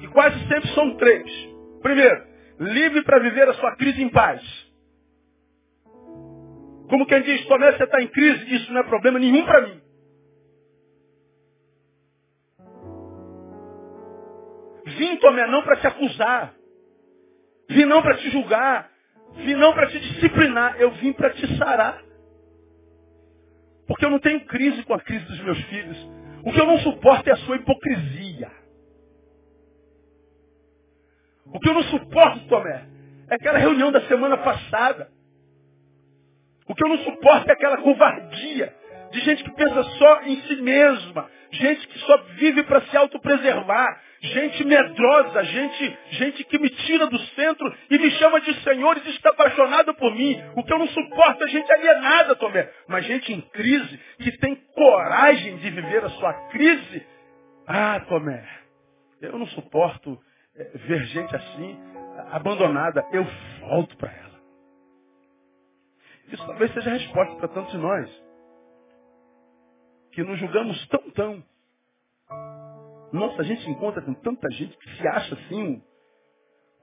[0.00, 1.30] E quase sempre são três.
[1.82, 2.24] Primeiro,
[2.60, 4.40] livre para viver a sua crise em paz.
[6.88, 9.87] Como quem diz, Tomé, você está em crise, isso não é problema nenhum para mim.
[14.98, 16.54] Vim, Tomé, não para te acusar.
[17.70, 18.90] Vim não para te julgar.
[19.36, 20.76] Vim não para te disciplinar.
[20.80, 22.02] Eu vim para te sarar.
[23.86, 25.96] Porque eu não tenho crise com a crise dos meus filhos.
[26.44, 28.50] O que eu não suporto é a sua hipocrisia.
[31.46, 32.84] O que eu não suporto, Tomé,
[33.30, 35.10] é aquela reunião da semana passada.
[36.68, 38.74] O que eu não suporto é aquela covardia
[39.10, 44.02] de gente que pensa só em si mesma, gente que só vive para se autopreservar,
[44.20, 49.10] gente medrosa, gente, gente que me tira do centro e me chama de Senhor e
[49.10, 50.36] está apaixonado por mim.
[50.56, 52.70] O que eu não suporto é gente alienada, Tomé.
[52.88, 57.06] Mas gente em crise, que tem coragem de viver a sua crise.
[57.66, 58.44] Ah, Tomé,
[59.20, 60.18] eu não suporto
[60.56, 61.78] é, ver gente assim,
[62.30, 63.06] abandonada.
[63.12, 63.24] Eu
[63.60, 64.28] volto para ela.
[66.32, 68.28] Isso talvez seja a resposta para tantos de nós.
[70.12, 71.44] Que nos julgamos tão, tão
[73.12, 75.82] nossa, a gente encontra com tanta gente que se acha assim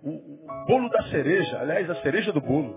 [0.02, 2.76] o, o bolo da cereja, aliás, a cereja do bolo.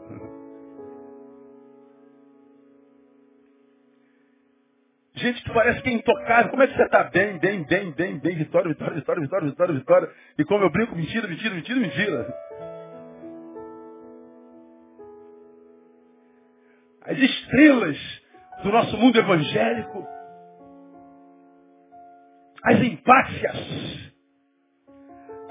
[5.15, 6.51] Gente que parece que é intocável.
[6.51, 7.05] Como é que você está?
[7.05, 8.37] Bem, bem, bem, bem, bem.
[8.37, 10.11] Vitória, vitória, vitória, vitória, vitória, vitória.
[10.39, 12.35] E como eu brinco, mentira, mentira, mentira, mentira.
[17.03, 17.99] As estrelas
[18.62, 20.07] do nosso mundo evangélico
[22.65, 23.57] as empátias,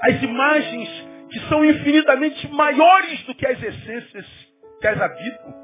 [0.02, 0.88] as imagens
[1.30, 4.26] que são infinitamente maiores do que as essências
[4.80, 5.54] que as habitam,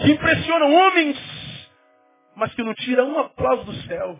[0.00, 1.18] que impressionam homens,
[2.36, 4.18] mas que não tiram um aplauso do céu.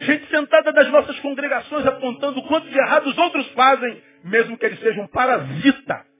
[0.00, 4.66] Gente sentada nas nossas congregações apontando o quanto de errado os outros fazem, mesmo que
[4.66, 6.11] eles sejam parasita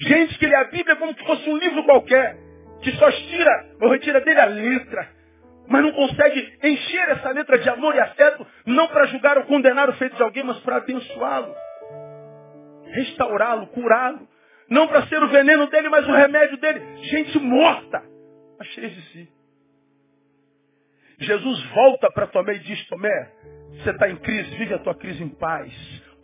[0.00, 2.36] Gente que lê a Bíblia como se fosse um livro qualquer,
[2.82, 5.08] que só tira ou retira dele a letra,
[5.68, 9.88] mas não consegue encher essa letra de amor e afeto, não para julgar ou condenar
[9.88, 11.54] o feito de alguém, mas para abençoá-lo,
[12.92, 14.26] restaurá-lo, curá-lo.
[14.70, 16.80] Não para ser o veneno dele, mas o remédio dele.
[17.04, 18.02] Gente morta,
[18.58, 19.28] mas cheia de si.
[21.20, 23.32] Jesus volta para Tomé e diz, Tomé,
[23.72, 25.72] você está em crise, vive a tua crise em paz.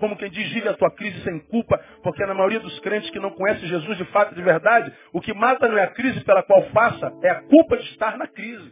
[0.04, 3.18] Como quem diz, vive a tua crise sem culpa, porque na maioria dos crentes que
[3.18, 6.22] não conhecem Jesus de fato e de verdade, o que mata não é a crise
[6.24, 8.70] pela qual faça, é a culpa de estar na crise.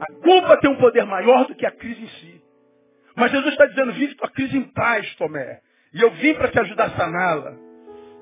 [0.00, 2.42] A culpa tem um poder maior do que a crise em si.
[3.14, 5.60] Mas Jesus está dizendo, vive tua crise em paz, Tomé.
[5.92, 7.54] E eu vim para te ajudar a saná-la.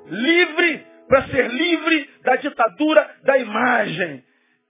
[0.06, 4.24] Livre para ser livre da ditadura da imagem.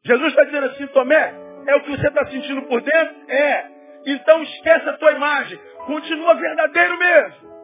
[0.05, 1.33] Jesus está dizendo assim, Tomé,
[1.67, 3.31] é o que você está sentindo por dentro?
[3.31, 3.74] É.
[4.07, 5.59] Então esquece a tua imagem.
[5.87, 7.55] Continua verdadeiro mesmo.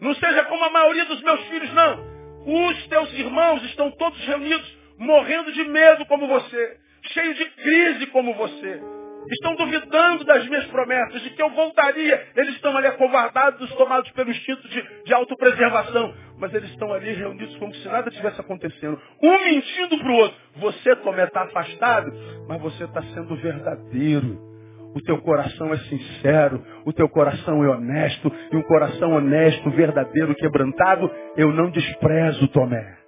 [0.00, 2.14] Não seja como a maioria dos meus filhos, não.
[2.46, 8.34] Os teus irmãos estão todos reunidos, morrendo de medo como você, cheios de crise como
[8.34, 8.93] você.
[9.30, 12.28] Estão duvidando das minhas promessas, de que eu voltaria.
[12.36, 16.14] Eles estão ali acovardados, tomados pelo instinto de, de autopreservação.
[16.38, 19.00] Mas eles estão ali reunidos como se nada tivesse acontecendo.
[19.22, 20.36] Um mentindo para o outro.
[20.56, 22.12] Você, Tomé, está afastado,
[22.48, 24.54] mas você está sendo verdadeiro.
[24.94, 30.36] O teu coração é sincero, o teu coração é honesto, e um coração honesto, verdadeiro,
[30.36, 33.03] quebrantado, eu não desprezo, Tomé.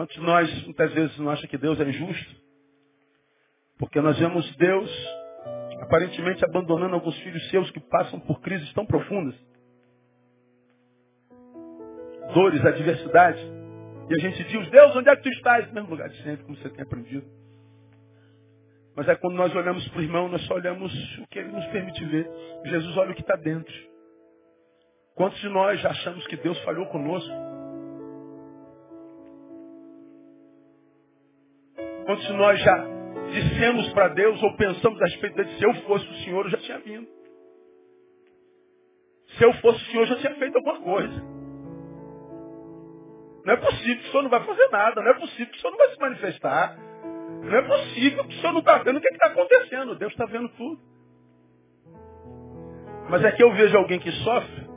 [0.00, 2.34] Quantos de nós muitas vezes não acham que Deus é injusto?
[3.78, 4.90] Porque nós vemos Deus
[5.78, 9.34] aparentemente abandonando alguns filhos seus que passam por crises tão profundas.
[12.32, 13.42] Dores, adversidade.
[14.08, 15.68] E a gente diz, Deus, onde é que tu estás?
[15.68, 17.26] No mesmo lugar de sempre, como você tem aprendido.
[18.96, 21.66] Mas é quando nós olhamos para o irmão, nós só olhamos o que ele nos
[21.66, 22.26] permite ver.
[22.64, 23.74] Jesus olha o que está dentro.
[25.14, 27.49] Quantos de nós já achamos que Deus falhou conosco?
[32.10, 32.86] Quantos de nós já
[33.30, 36.58] dissemos para Deus ou pensamos a respeito dele, se eu fosse o Senhor, eu já
[36.58, 37.06] tinha vindo.
[39.38, 41.22] Se eu fosse o Senhor, eu já tinha feito alguma coisa.
[43.44, 45.00] Não é possível que o Senhor não vai fazer nada.
[45.00, 46.78] Não é possível que o Senhor não vai se manifestar.
[47.44, 49.94] Não é possível que o Senhor não está vendo o que é está acontecendo.
[49.94, 50.80] Deus está vendo tudo.
[53.08, 54.68] Mas é que eu vejo alguém que sofre,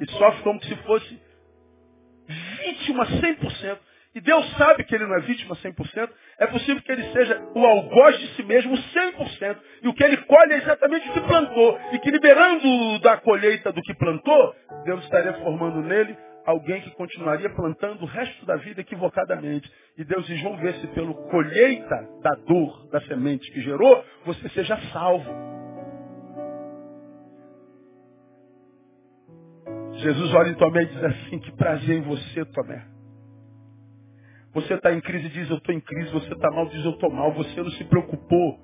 [0.00, 1.22] e sofre como se fosse
[2.26, 3.78] vítima 100%.
[4.14, 6.08] E Deus sabe que ele não é vítima 100%.
[6.38, 9.56] É possível que ele seja o algoz de si mesmo 100%.
[9.82, 11.80] E o que ele colhe é exatamente o que plantou.
[11.92, 14.54] E que liberando da colheita do que plantou,
[14.84, 19.68] Deus estaria formando nele alguém que continuaria plantando o resto da vida equivocadamente.
[19.98, 24.48] E Deus diz, vamos ver se pelo colheita da dor da semente que gerou, você
[24.50, 25.28] seja salvo.
[29.94, 32.93] Jesus olha em Tomé e diz assim, que prazer em você, Tomé.
[34.54, 36.12] Você está em crise, diz eu estou em crise.
[36.12, 37.32] Você está mal, diz eu estou mal.
[37.32, 38.58] Você não se preocupou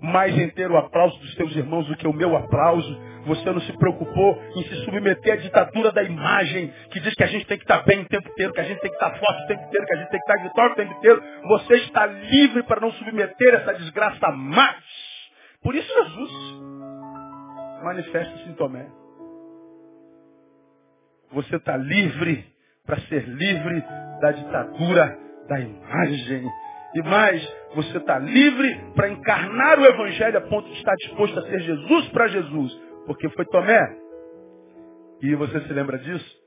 [0.00, 3.00] mais em ter o aplauso dos seus irmãos do que o meu aplauso.
[3.24, 7.28] Você não se preocupou em se submeter à ditadura da imagem, que diz que a
[7.28, 9.44] gente tem que estar bem o tempo inteiro, que a gente tem que estar forte
[9.44, 11.22] o tempo inteiro, que a gente tem que estar vitória o tempo inteiro.
[11.46, 14.84] Você está livre para não submeter essa desgraça mais.
[15.62, 16.32] Por isso Jesus
[17.84, 18.88] manifesta-se em Tomé.
[21.30, 22.51] Você está livre
[22.86, 23.84] para ser livre
[24.20, 25.18] da ditadura
[25.48, 26.50] da imagem.
[26.94, 31.42] E mais, você está livre para encarnar o Evangelho a ponto de estar disposto a
[31.42, 32.72] ser Jesus para Jesus.
[33.06, 33.80] Porque foi Tomé.
[35.22, 36.42] E você se lembra disso?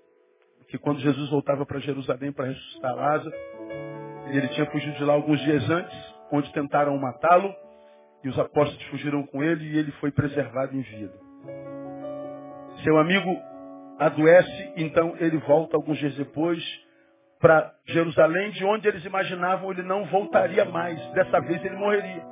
[0.68, 3.36] Que quando Jesus voltava para Jerusalém para ressuscitar Lázaro,
[4.28, 7.54] ele tinha fugido de lá alguns dias antes, onde tentaram matá-lo,
[8.24, 11.14] e os apóstolos fugiram com ele e ele foi preservado em vida.
[12.84, 13.30] Seu amigo
[14.00, 16.62] adoece, então ele volta alguns dias depois
[17.40, 21.00] para Jerusalém, de onde eles imaginavam ele não voltaria mais.
[21.12, 22.24] Dessa vez ele morreria.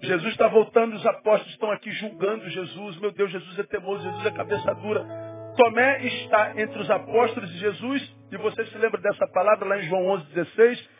[0.00, 2.98] Jesus está voltando, os apóstolos estão aqui julgando Jesus.
[3.00, 5.04] Meu Deus, Jesus é teimoso, Jesus é cabeça dura.
[5.56, 9.84] Tomé está entre os apóstolos de Jesus, e você se lembra dessa palavra lá em
[9.84, 10.90] João 11, 16.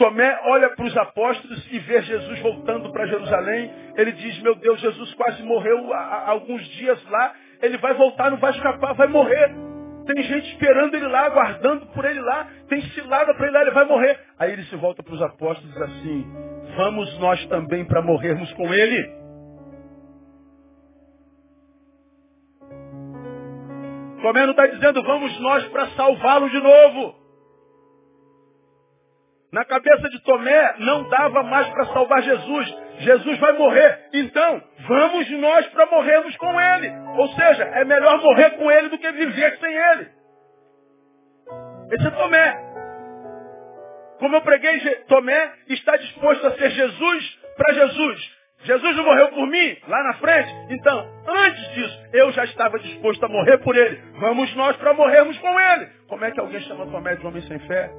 [0.00, 3.70] Tomé olha para os apóstolos e vê Jesus voltando para Jerusalém.
[3.98, 7.34] Ele diz, meu Deus, Jesus quase morreu há alguns dias lá.
[7.60, 9.54] Ele vai voltar, não vai escapar, vai morrer.
[10.06, 12.48] Tem gente esperando ele lá, aguardando por ele lá.
[12.66, 14.18] Tem cilada para ele lá, ele vai morrer.
[14.38, 16.32] Aí ele se volta para os apóstolos e assim,
[16.78, 19.20] vamos nós também para morrermos com ele.
[24.22, 27.19] Tomé não está dizendo, vamos nós para salvá-lo de novo.
[29.52, 32.76] Na cabeça de Tomé não dava mais para salvar Jesus.
[32.98, 34.08] Jesus vai morrer.
[34.12, 36.88] Então, vamos nós para morrermos com ele.
[37.16, 40.08] Ou seja, é melhor morrer com ele do que viver sem ele.
[41.92, 42.70] Esse é Tomé.
[44.20, 44.78] Como eu preguei,
[45.08, 48.40] Tomé está disposto a ser Jesus para Jesus.
[48.62, 50.52] Jesus não morreu por mim, lá na frente.
[50.68, 53.96] Então, antes disso, eu já estava disposto a morrer por ele.
[54.20, 55.86] Vamos nós para morrermos com ele.
[56.08, 57.90] Como é que alguém chama Tomé de homem sem fé?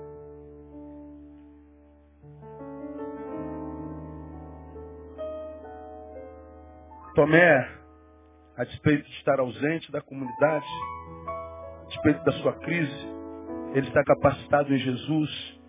[7.14, 7.70] Tomé,
[8.56, 10.66] a despeito de estar ausente da comunidade,
[11.28, 13.08] a despeito da sua crise,
[13.74, 15.60] ele está capacitado em Jesus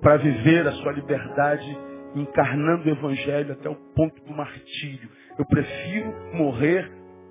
[0.00, 1.78] para viver a sua liberdade,
[2.14, 5.10] encarnando o Evangelho até o ponto do martírio.
[5.36, 6.88] Eu prefiro morrer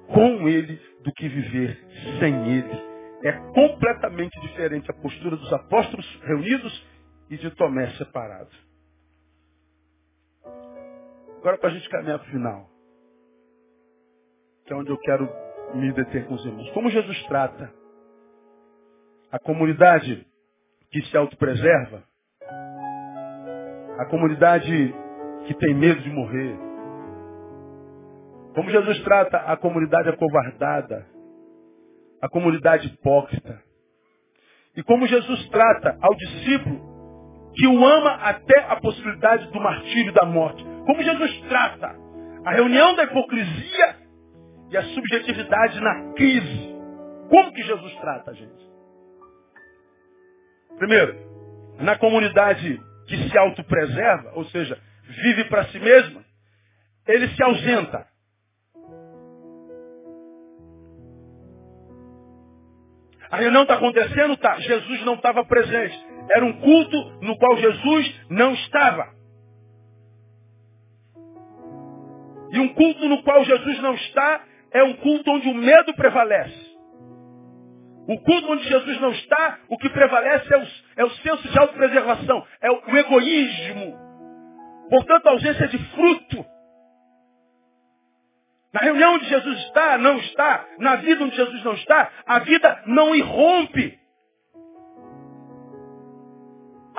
[0.07, 1.77] com ele do que viver
[2.19, 2.93] sem ele.
[3.23, 6.85] É completamente diferente a postura dos apóstolos reunidos
[7.29, 8.51] e de Tomé separado.
[11.37, 12.72] Agora para a gente caminhar para o final
[14.65, 15.29] que é onde eu quero
[15.73, 16.69] me deter com os irmãos.
[16.71, 17.71] Como Jesus trata
[19.31, 20.25] a comunidade
[20.91, 22.03] que se autopreserva,
[23.97, 24.93] a comunidade
[25.47, 26.57] que tem medo de morrer,
[28.53, 31.07] como Jesus trata a comunidade acovardada,
[32.21, 33.61] a comunidade hipócrita,
[34.75, 36.93] e como Jesus trata ao discípulo
[37.55, 40.63] que o ama até a possibilidade do martírio da morte.
[40.85, 41.95] Como Jesus trata
[42.45, 44.02] a reunião da hipocrisia
[44.73, 46.73] e a subjetividade na crise.
[47.29, 48.73] Como que Jesus trata a gente?
[50.79, 51.15] Primeiro,
[51.77, 56.25] na comunidade que se autopreserva, ou seja, vive para si mesma,
[57.07, 58.07] ele se ausenta.
[63.29, 64.35] A reunião está acontecendo?
[64.37, 64.59] Tá.
[64.59, 66.03] Jesus não estava presente.
[66.35, 69.13] Era um culto no qual Jesus não estava.
[72.51, 74.43] E um culto no qual Jesus não está
[74.73, 76.73] é um culto onde o medo prevalece.
[78.07, 80.67] O culto onde Jesus não está, o que prevalece é o,
[80.97, 83.97] é o senso de autopreservação, é o, o egoísmo.
[84.89, 86.45] Portanto, a ausência de fruto.
[88.73, 90.65] Na reunião onde Jesus está, não está.
[90.79, 93.99] Na vida onde Jesus não está, a vida não irrompe.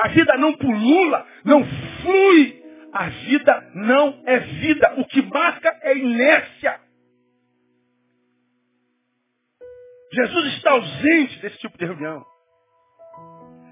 [0.03, 1.65] A vida não pulula, não
[2.03, 2.63] flui.
[2.93, 4.95] A vida não é vida.
[4.99, 6.84] O que marca é inércia.
[10.15, 12.25] Jesus está ausente desse tipo de reunião.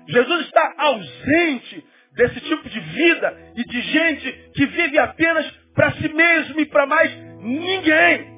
[0.09, 6.12] Jesus está ausente desse tipo de vida e de gente que vive apenas para si
[6.12, 8.32] mesmo e para mais ninguém.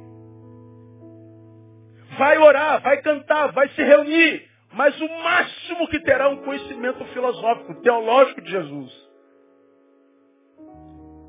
[2.16, 7.80] vai orar, vai cantar, vai se reunir, mas o máximo que terá um conhecimento filosófico,
[7.82, 8.92] teológico de Jesus.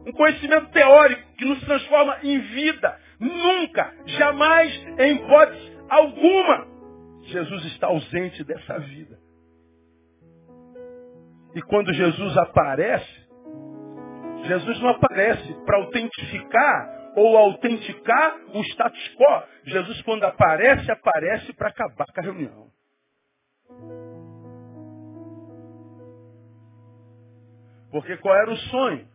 [0.07, 2.99] Um conhecimento teórico que nos transforma em vida.
[3.19, 6.67] Nunca, jamais, em hipótese alguma,
[7.23, 9.19] Jesus está ausente dessa vida.
[11.55, 13.25] E quando Jesus aparece,
[14.43, 19.43] Jesus não aparece para autentificar ou autenticar o status quo.
[19.63, 22.67] Jesus, quando aparece, aparece para acabar com a reunião.
[27.89, 29.07] Porque qual era o sonho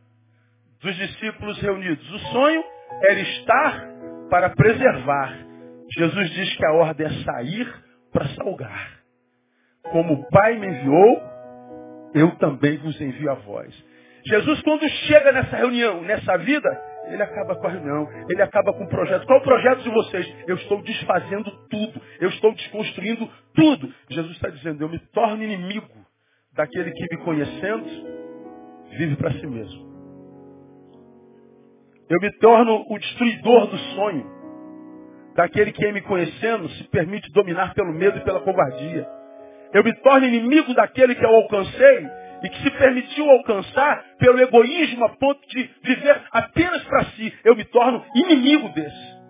[0.81, 2.11] dos discípulos reunidos?
[2.11, 2.65] O sonho
[3.07, 3.87] era estar
[4.31, 5.50] para preservar.
[5.97, 7.75] Jesus diz que a ordem é sair
[8.13, 9.01] para salgar.
[9.91, 11.23] Como o Pai me enviou,
[12.15, 13.75] eu também vos envio a vós.
[14.27, 16.69] Jesus, quando chega nessa reunião, nessa vida,
[17.07, 19.27] ele acaba com a reunião, ele acaba com o projeto.
[19.27, 20.35] Qual é o projeto de vocês?
[20.47, 23.93] Eu estou desfazendo tudo, eu estou desconstruindo tudo.
[24.11, 25.89] Jesus está dizendo, eu me torno inimigo
[26.55, 27.85] daquele que me conhecendo,
[28.99, 29.91] vive para si mesmo.
[32.09, 34.40] Eu me torno o destruidor do sonho,
[35.35, 39.07] daquele que, me conhecendo, se permite dominar pelo medo e pela covardia.
[39.73, 42.09] Eu me torno inimigo daquele que eu alcancei
[42.43, 47.33] e que se permitiu alcançar pelo egoísmo a ponto de viver apenas para si.
[47.45, 49.21] Eu me torno inimigo desse.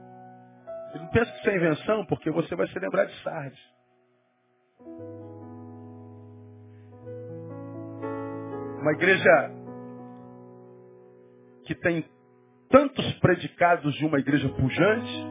[0.95, 3.61] Eu não pensa que isso é invenção, porque você vai se lembrar de Sardes.
[8.81, 9.51] Uma igreja
[11.67, 12.05] que tem
[12.71, 15.27] tantos predicados de uma igreja pujante,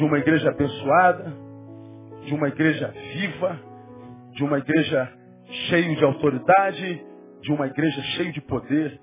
[0.00, 1.30] de uma igreja abençoada,
[2.24, 3.60] de uma igreja viva,
[4.32, 5.12] de uma igreja
[5.68, 7.04] cheia de autoridade,
[7.42, 8.98] de uma igreja cheia de poder,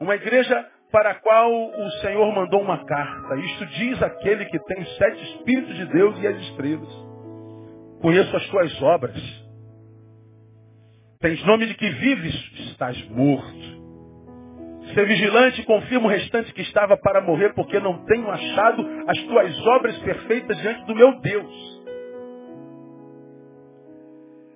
[0.00, 3.36] uma igreja para a qual o Senhor mandou uma carta.
[3.36, 6.92] Isto diz aquele que tem os sete Espíritos de Deus e as estrelas.
[8.00, 9.46] Conheço as tuas obras.
[11.20, 12.34] Tens nome de que vives,
[12.70, 13.81] estás morto.
[14.94, 19.66] Ser vigilante, confirma o restante que estava para morrer, porque não tenho achado as tuas
[19.66, 21.82] obras perfeitas diante do meu Deus.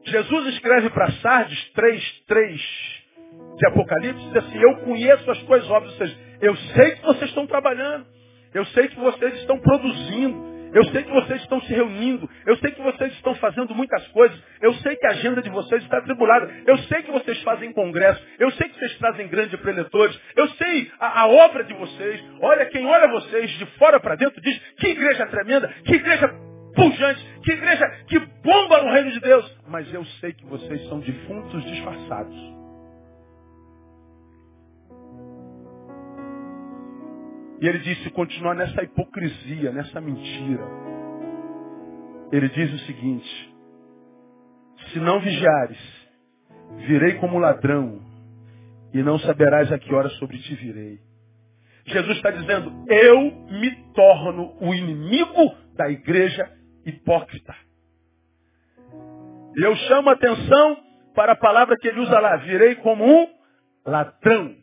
[0.04, 2.60] Jesus escreve para Sardes 3, 3
[3.56, 7.30] de Apocalipse, diz assim, eu conheço as tuas obras, ou seja, eu sei que vocês
[7.30, 8.06] estão trabalhando,
[8.54, 12.28] eu sei que vocês estão produzindo, eu sei que vocês estão se reunindo.
[12.44, 14.38] Eu sei que vocês estão fazendo muitas coisas.
[14.60, 16.52] Eu sei que a agenda de vocês está atribulada.
[16.66, 18.22] Eu sei que vocês fazem congresso.
[18.38, 20.20] Eu sei que vocês trazem grandes preletores.
[20.36, 22.22] Eu sei a, a obra de vocês.
[22.42, 26.28] Olha, quem olha vocês de fora para dentro diz que igreja tremenda, que igreja
[26.74, 29.58] pujante, que igreja que bomba no reino de Deus.
[29.66, 32.55] Mas eu sei que vocês são defuntos disfarçados.
[37.60, 40.64] E ele disse, continuar nessa hipocrisia, nessa mentira.
[42.30, 43.54] Ele diz o seguinte,
[44.92, 45.78] se não vigiares,
[46.86, 48.00] virei como ladrão,
[48.92, 50.98] e não saberás a que hora sobre ti virei.
[51.86, 53.20] Jesus está dizendo, eu
[53.60, 56.50] me torno o inimigo da igreja
[56.84, 57.54] hipócrita.
[59.56, 60.78] Eu chamo a atenção
[61.14, 63.28] para a palavra que ele usa lá, virei como um
[63.86, 64.54] ladrão.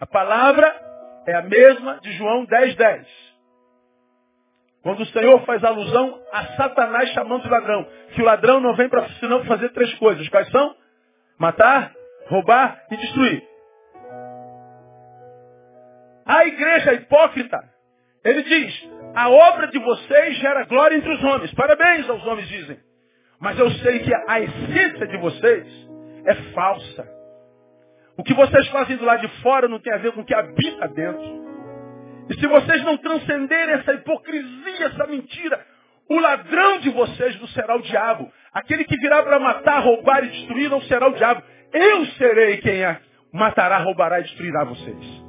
[0.00, 0.83] A palavra
[1.26, 3.06] é a mesma de João 10, 10.
[4.82, 7.88] Quando o Senhor faz alusão a Satanás chamando de ladrão.
[8.14, 10.28] Que o ladrão não vem para senão fazer três coisas.
[10.28, 10.76] Quais são?
[11.38, 11.92] Matar,
[12.28, 13.42] roubar e destruir.
[16.26, 17.58] A igreja hipócrita,
[18.24, 21.52] ele diz, a obra de vocês gera glória entre os homens.
[21.54, 22.78] Parabéns aos homens dizem.
[23.40, 25.66] Mas eu sei que a essência de vocês
[26.26, 27.08] é falsa.
[28.16, 30.34] O que vocês fazem do lado de fora não tem a ver com o que
[30.34, 31.44] habita dentro.
[32.30, 35.64] E se vocês não transcenderem essa hipocrisia, essa mentira,
[36.08, 38.30] o ladrão de vocês não será o diabo.
[38.52, 41.42] Aquele que virá para matar, roubar e destruir não será o diabo.
[41.72, 43.00] Eu serei quem é,
[43.32, 45.24] matará, roubará e destruirá vocês.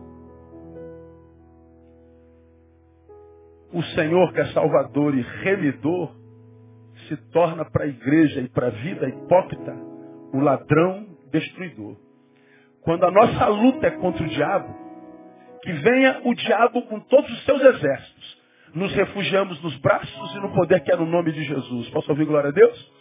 [3.74, 6.16] O Senhor que é Salvador e remidor
[7.08, 9.76] se torna para a igreja e para a vida hipócrita
[10.34, 11.98] o ladrão destruidor.
[12.86, 14.74] Quando a nossa luta é contra o diabo,
[15.64, 18.38] que venha o diabo com todos os seus exércitos.
[18.76, 21.90] Nos refugiamos nos braços e no poder que é no nome de Jesus.
[21.90, 22.94] Posso ouvir glória a Deus?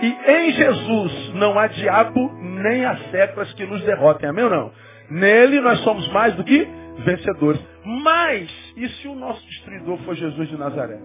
[0.00, 4.30] E em Jesus não há diabo nem há seclas que nos derrotem.
[4.30, 4.72] Amém ou não?
[5.10, 6.66] Nele nós somos mais do que
[7.04, 7.60] vencedores.
[7.84, 10.98] Mas, e se o nosso destruidor for Jesus de Nazaré?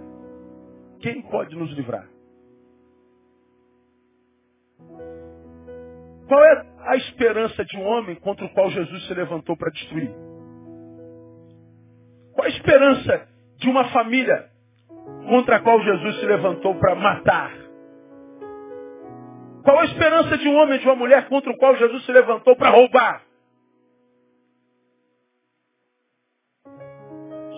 [1.01, 2.07] Quem pode nos livrar?
[6.27, 10.11] Qual é a esperança de um homem contra o qual Jesus se levantou para destruir?
[12.33, 14.49] Qual a esperança de uma família
[15.29, 17.51] contra a qual Jesus se levantou para matar?
[19.63, 22.55] Qual a esperança de um homem, de uma mulher contra o qual Jesus se levantou
[22.55, 23.21] para roubar?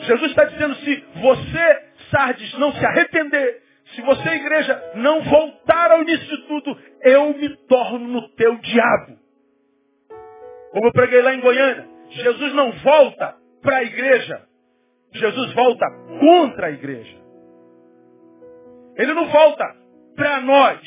[0.02, 3.62] Jesus está dizendo, se você, Sardes, não se arrepender,
[3.96, 9.18] se você, igreja, não voltar ao início de tudo, eu me torno no teu diabo.
[10.72, 14.48] Como eu preguei lá em Goiânia, Jesus não volta para a igreja.
[15.14, 15.86] Jesus volta
[16.20, 17.18] contra a igreja.
[18.96, 19.66] Ele não volta
[20.16, 20.80] para nós.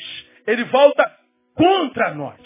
[0.47, 1.11] Ele volta
[1.55, 2.39] contra nós.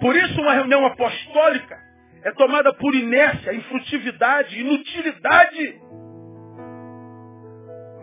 [0.00, 1.76] Por isso uma reunião apostólica
[2.24, 5.80] é tomada por inércia, infrutividade, inutilidade.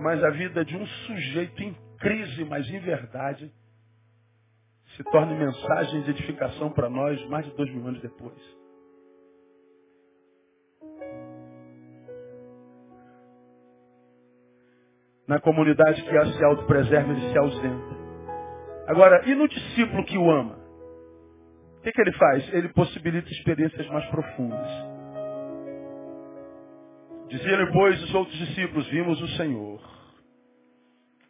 [0.03, 3.49] Mas a vida de um sujeito em crise, mas em verdade,
[4.97, 8.37] se torna mensagem de edificação para nós mais de dois mil anos depois.
[15.25, 18.03] Na comunidade que se autopreserva, ele se ausenta.
[18.87, 20.59] Agora, e no discípulo que o ama?
[21.77, 22.53] O que, que ele faz?
[22.53, 24.92] Ele possibilita experiências mais profundas.
[27.29, 29.81] Diziam-lhe, pois, os outros discípulos, vimos o Senhor.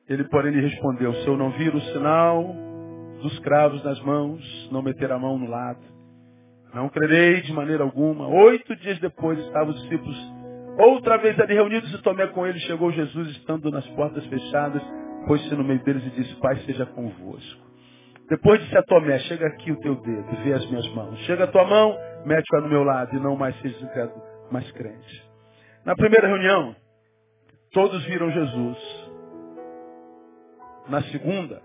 [0.07, 2.55] Ele, porém, lhe respondeu, se eu não vir o sinal
[3.21, 5.79] dos cravos nas mãos, não meter a mão no lado,
[6.73, 8.27] não crerei de maneira alguma.
[8.27, 10.17] Oito dias depois estavam os discípulos
[10.77, 12.59] outra vez ali reunidos e Tomé com ele.
[12.61, 14.81] Chegou Jesus estando nas portas fechadas,
[15.27, 17.63] pôs-se no meio deles e disse, Pai seja convosco.
[18.29, 21.17] Depois disse a Tomé, chega aqui o teu dedo, vê as minhas mãos.
[21.19, 24.21] Chega a tua mão, mete-a no meu lado e não mais seja incrédulo,
[24.51, 25.32] mas crente.
[25.85, 26.75] Na primeira reunião,
[27.71, 28.77] todos viram Jesus.
[30.87, 31.61] Na segunda,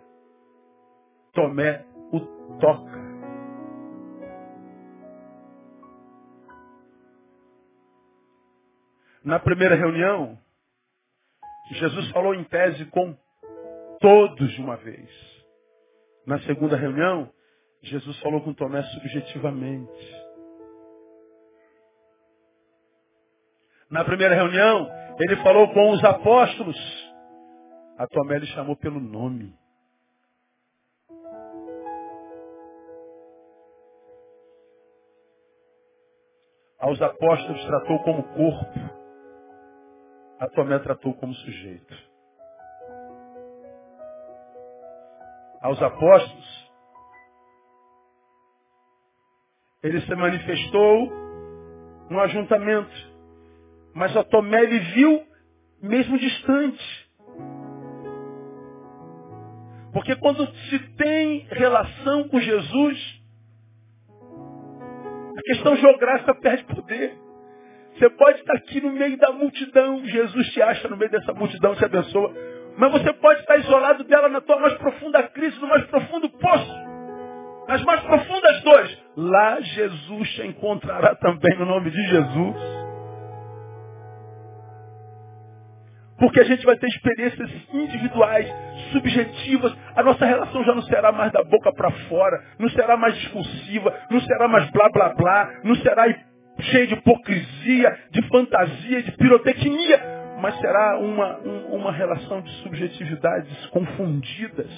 [1.32, 2.20] Tomé o
[2.58, 2.98] toca.
[9.22, 10.36] Na primeira reunião,
[11.72, 13.16] Jesus falou em tese com
[14.00, 15.08] todos de uma vez.
[16.26, 17.30] Na segunda reunião,
[17.82, 20.17] Jesus falou com Tomé subjetivamente.
[23.90, 24.86] Na primeira reunião,
[25.18, 26.76] ele falou com os apóstolos.
[27.96, 29.56] A Tomé ele chamou pelo nome.
[36.78, 38.98] Aos apóstolos tratou como corpo.
[40.38, 41.94] A Tomé tratou como sujeito.
[45.60, 46.70] Aos apóstolos,
[49.82, 51.10] ele se manifestou
[52.10, 53.17] no ajuntamento.
[53.94, 55.22] Mas a Tomé ele viu
[55.82, 57.08] mesmo distante.
[59.92, 63.22] Porque quando se tem relação com Jesus,
[65.36, 67.18] a questão geográfica perde poder.
[67.94, 71.74] Você pode estar aqui no meio da multidão, Jesus te acha no meio dessa multidão,
[71.74, 72.32] te abençoa.
[72.76, 76.88] Mas você pode estar isolado dela na tua mais profunda crise, no mais profundo poço.
[77.66, 78.98] Nas mais profundas dores.
[79.16, 82.87] Lá Jesus te encontrará também no nome de Jesus.
[86.18, 88.52] Porque a gente vai ter experiências individuais,
[88.92, 89.74] subjetivas.
[89.94, 93.94] A nossa relação já não será mais da boca para fora, não será mais discursiva,
[94.10, 96.06] não será mais blá blá blá, não será
[96.60, 100.00] cheia de hipocrisia, de fantasia, de pirotecnia,
[100.40, 104.70] mas será uma, um, uma relação de subjetividades confundidas,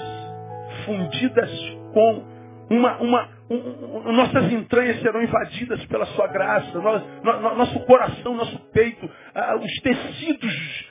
[0.85, 1.51] fundidas
[1.93, 2.25] com
[2.71, 8.59] uma, uma, um, nossas entranhas serão invadidas pela sua graça, nós, no, nosso coração, nosso
[8.73, 10.90] peito, uh, os tecidos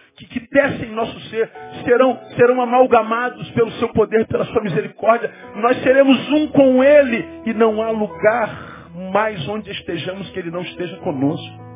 [0.99, 1.49] nosso ser
[1.85, 5.31] serão, serão amalgamados pelo seu poder, pela sua misericórdia.
[5.55, 10.61] Nós seremos um com Ele e não há lugar mais onde estejamos que Ele não
[10.61, 11.69] esteja conosco.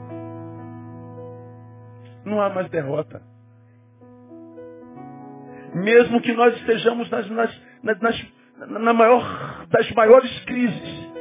[2.26, 3.22] Não há mais derrota.
[5.74, 7.62] Mesmo que nós estejamos nas, nas,
[8.00, 8.26] nas,
[8.68, 11.12] na maior das maiores crises,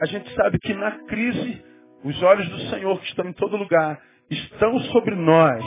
[0.00, 1.62] a gente sabe que na crise
[2.02, 5.62] os olhos do Senhor que estão em todo lugar estão sobre nós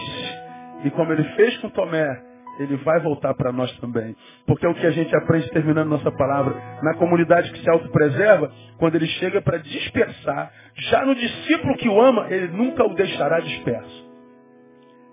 [0.84, 2.22] e como ele fez com Tomé,
[2.60, 4.16] ele vai voltar para nós também.
[4.46, 6.56] Porque é o que a gente aprende terminando nossa palavra.
[6.84, 12.02] Na comunidade que se autopreserva, quando ele chega para dispersar, já no discípulo que o
[12.02, 14.14] ama, ele nunca o deixará disperso.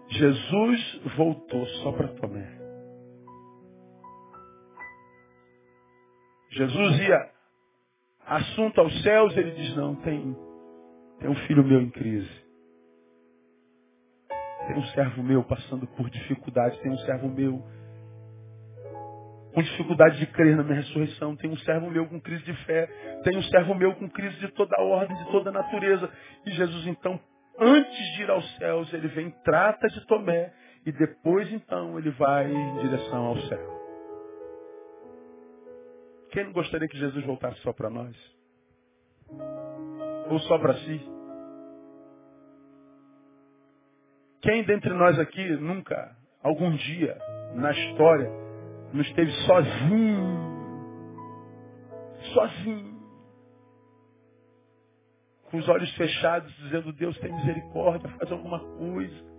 [0.08, 2.60] Jesus voltou só para Tomé.
[6.52, 7.30] Jesus ia
[8.26, 10.36] assunto aos céus, ele diz, não, tem,
[11.20, 12.49] tem um filho meu em crise.
[14.66, 17.62] Tem um servo meu passando por dificuldade, tem um servo meu
[19.52, 22.86] com dificuldade de crer na minha ressurreição, tem um servo meu com crise de fé,
[23.24, 26.08] tem um servo meu com crise de toda ordem, de toda natureza.
[26.46, 27.18] E Jesus então
[27.60, 30.52] antes de ir aos céus, ele vem, trata de Tomé,
[30.86, 33.80] e depois então ele vai em direção ao céu.
[36.32, 38.16] Quem não gostaria que Jesus voltasse só para nós?
[40.30, 41.19] Ou só para si?
[44.42, 47.18] Quem dentre nós aqui nunca, algum dia,
[47.54, 48.30] na história,
[48.92, 50.50] não esteve sozinho?
[52.32, 53.00] Sozinho.
[55.50, 59.30] Com os olhos fechados, dizendo, Deus tem misericórdia, faz alguma coisa.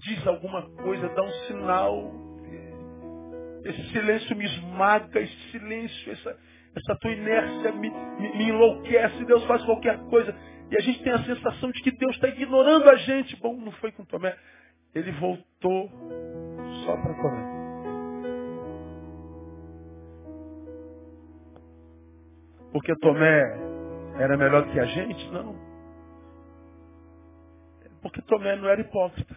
[0.00, 2.12] Diz alguma coisa, dá um sinal.
[3.64, 6.36] Esse silêncio me esmaga, esse silêncio, essa,
[6.76, 9.24] essa tua inércia me, me, me enlouquece.
[9.24, 10.34] Deus faz qualquer coisa.
[10.72, 13.36] E a gente tem a sensação de que Deus está ignorando a gente.
[13.36, 14.34] Bom, não foi com Tomé.
[14.94, 15.90] Ele voltou
[16.86, 17.62] só para Tomé.
[22.72, 23.42] Porque Tomé
[24.18, 25.30] era melhor que a gente?
[25.30, 25.54] Não.
[28.00, 29.36] Porque Tomé não era hipócrita.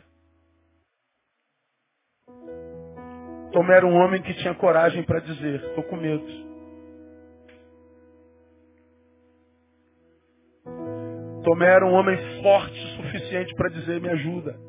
[3.52, 6.26] Tomé era um homem que tinha coragem para dizer, estou com medo.
[11.46, 14.60] Tomé era um homem forte o suficiente para dizer, me ajuda.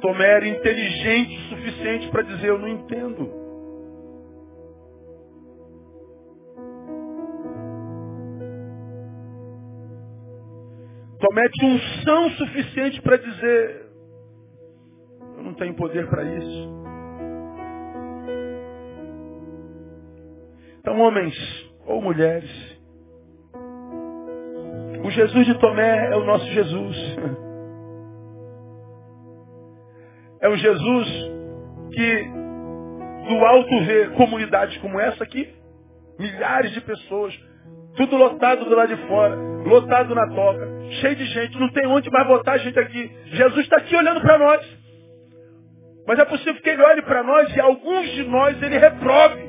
[0.00, 3.46] Tomé era inteligente o suficiente para dizer, eu não entendo.
[11.20, 13.86] Tomé tinha unção suficiente para dizer,
[15.36, 16.76] eu não tenho poder para isso.
[20.80, 22.50] Então, homens, ou mulheres.
[25.04, 26.96] O Jesus de Tomé é o nosso Jesus.
[30.40, 31.08] É o Jesus
[31.92, 32.24] que
[33.28, 35.48] do alto vê comunidades como essa aqui,
[36.18, 37.34] milhares de pessoas,
[37.96, 40.68] tudo lotado do lado de fora, lotado na toca,
[41.00, 43.10] cheio de gente, não tem onde mais botar a gente aqui.
[43.26, 44.76] Jesus está aqui olhando para nós.
[46.06, 49.45] Mas é possível que ele olhe para nós e alguns de nós ele reprove.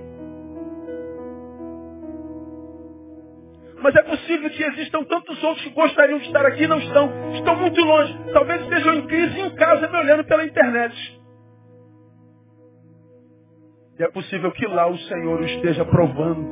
[3.82, 7.34] Mas é possível que existam tantos outros que gostariam de estar aqui e não estão.
[7.34, 8.18] Estão muito longe.
[8.34, 11.22] Talvez estejam em crise em casa me olhando pela internet.
[14.00, 16.50] E é possível que lá o Senhor o esteja provando.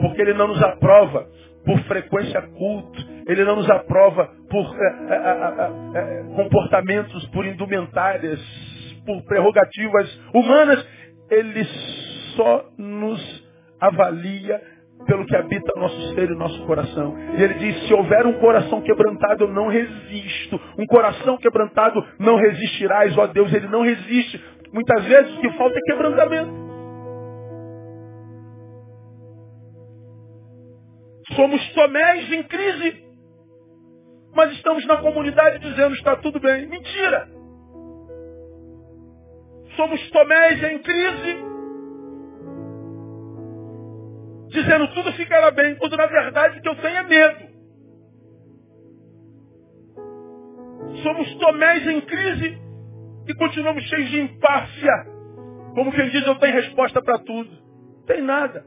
[0.00, 1.26] Porque Ele não nos aprova
[1.64, 3.14] por frequência culto.
[3.26, 8.40] Ele não nos aprova por é, é, é, comportamentos, por indumentárias,
[9.06, 10.86] por prerrogativas humanas.
[11.30, 11.64] Ele
[12.36, 13.44] só nos
[13.80, 14.60] avalia
[15.04, 17.16] pelo que habita nosso ser e nosso coração.
[17.36, 20.60] E ele diz, se houver um coração quebrantado, eu não resisto.
[20.78, 24.42] Um coração quebrantado não resistirás, ó Deus, ele não resiste.
[24.72, 26.64] Muitas vezes o que falta é quebrantamento.
[31.34, 33.04] Somos tomés em crise.
[34.34, 36.66] Mas estamos na comunidade dizendo está tudo bem.
[36.66, 37.28] Mentira!
[39.76, 41.53] Somos tomés em crise
[44.54, 47.54] dizendo tudo ficará bem, quando na verdade o que eu tenho é medo.
[51.02, 52.58] Somos toméis em crise
[53.26, 55.06] e continuamos cheios de empáfia.
[55.74, 57.50] Como quem diz, eu tenho resposta para tudo.
[58.06, 58.64] Tem nada.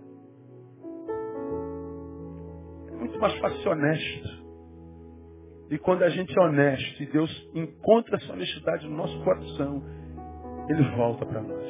[2.92, 4.46] É muito mais fácil ser honesto.
[5.72, 9.84] E quando a gente é honesto e Deus encontra essa honestidade no nosso coração,
[10.70, 11.67] Ele volta para nós.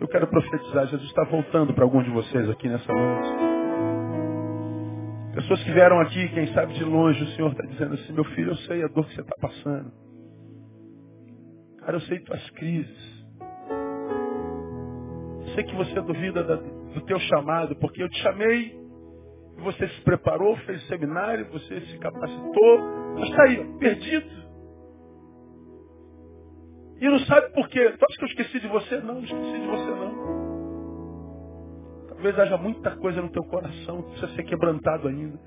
[0.00, 3.28] Eu quero profetizar, Jesus está voltando para algum de vocês aqui nessa noite.
[5.34, 8.50] Pessoas que vieram aqui, quem sabe de longe, o Senhor está dizendo assim, meu filho,
[8.50, 9.92] eu sei a dor que você está passando.
[11.78, 13.24] Cara, eu sei tuas crises.
[15.40, 18.76] Eu sei que você duvida do teu chamado, porque eu te chamei,
[19.58, 22.80] você se preparou, fez seminário, você se capacitou,
[23.14, 24.43] mas está aí, perdido.
[27.04, 27.90] E não sabe por quê.
[27.98, 28.96] Tu acha que eu esqueci de você?
[28.96, 30.14] Não, não esqueci de você não.
[32.08, 35.38] Talvez haja muita coisa no teu coração que precisa ser quebrantado ainda.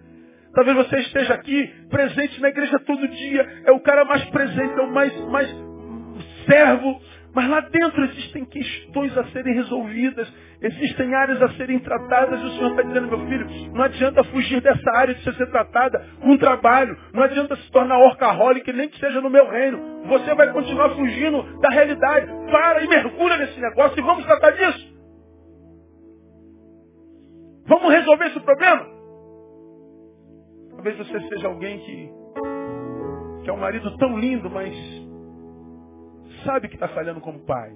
[0.53, 4.81] Talvez você esteja aqui, presente na igreja todo dia, é o cara mais presente, é
[4.83, 5.49] o mais, mais
[6.45, 7.01] servo,
[7.37, 10.27] mas lá dentro existem questões a serem resolvidas,
[10.59, 14.59] existem áreas a serem tratadas, e o Senhor está dizendo, meu filho, não adianta fugir
[14.59, 19.21] dessa área de ser tratada com trabalho, não adianta se tornar orcaholic, nem que seja
[19.21, 20.01] no meu reino.
[20.07, 22.25] Você vai continuar fugindo da realidade.
[22.49, 24.97] Para e mergulha nesse negócio e vamos tratar disso.
[27.67, 28.83] Vamos resolver esse problema?
[30.71, 32.09] Talvez você seja alguém que,
[33.43, 34.73] que é um marido tão lindo, mas
[36.43, 37.71] sabe que está falhando como pai.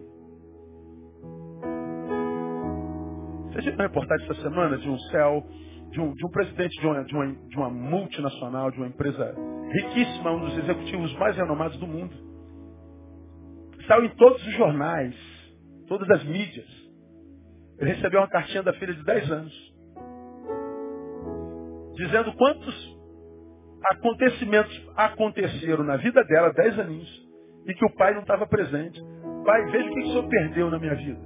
[3.52, 5.46] Você viu uma reportagem essa semana de um céu
[5.92, 9.36] de um, de um presidente de uma, de, uma, de uma multinacional, de uma empresa
[9.72, 12.16] riquíssima, um dos executivos mais renomados do mundo.
[13.88, 15.16] Saiu em todos os jornais,
[15.88, 16.68] todas as mídias.
[17.78, 19.74] Ele recebeu uma cartinha da filha de 10 anos,
[21.96, 23.02] dizendo quantos
[23.92, 27.21] acontecimentos aconteceram na vida dela, 10 aninhos,
[27.66, 29.02] e que o pai não estava presente.
[29.46, 31.20] Pai, veja o que o senhor perdeu na minha vida.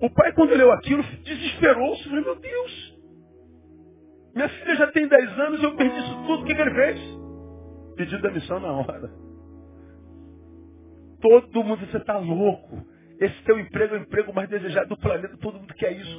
[0.00, 2.08] O pai, quando leu aquilo, desesperou-se.
[2.08, 2.98] Meu Deus,
[4.34, 6.42] minha filha já tem 10 anos, eu perdi isso tudo.
[6.42, 7.00] O que ele fez?
[7.96, 9.10] Pedido da missão na hora.
[11.20, 12.82] Todo mundo, você está louco.
[13.20, 15.36] Esse teu emprego é o emprego mais desejado do planeta.
[15.36, 16.18] Todo mundo quer isso.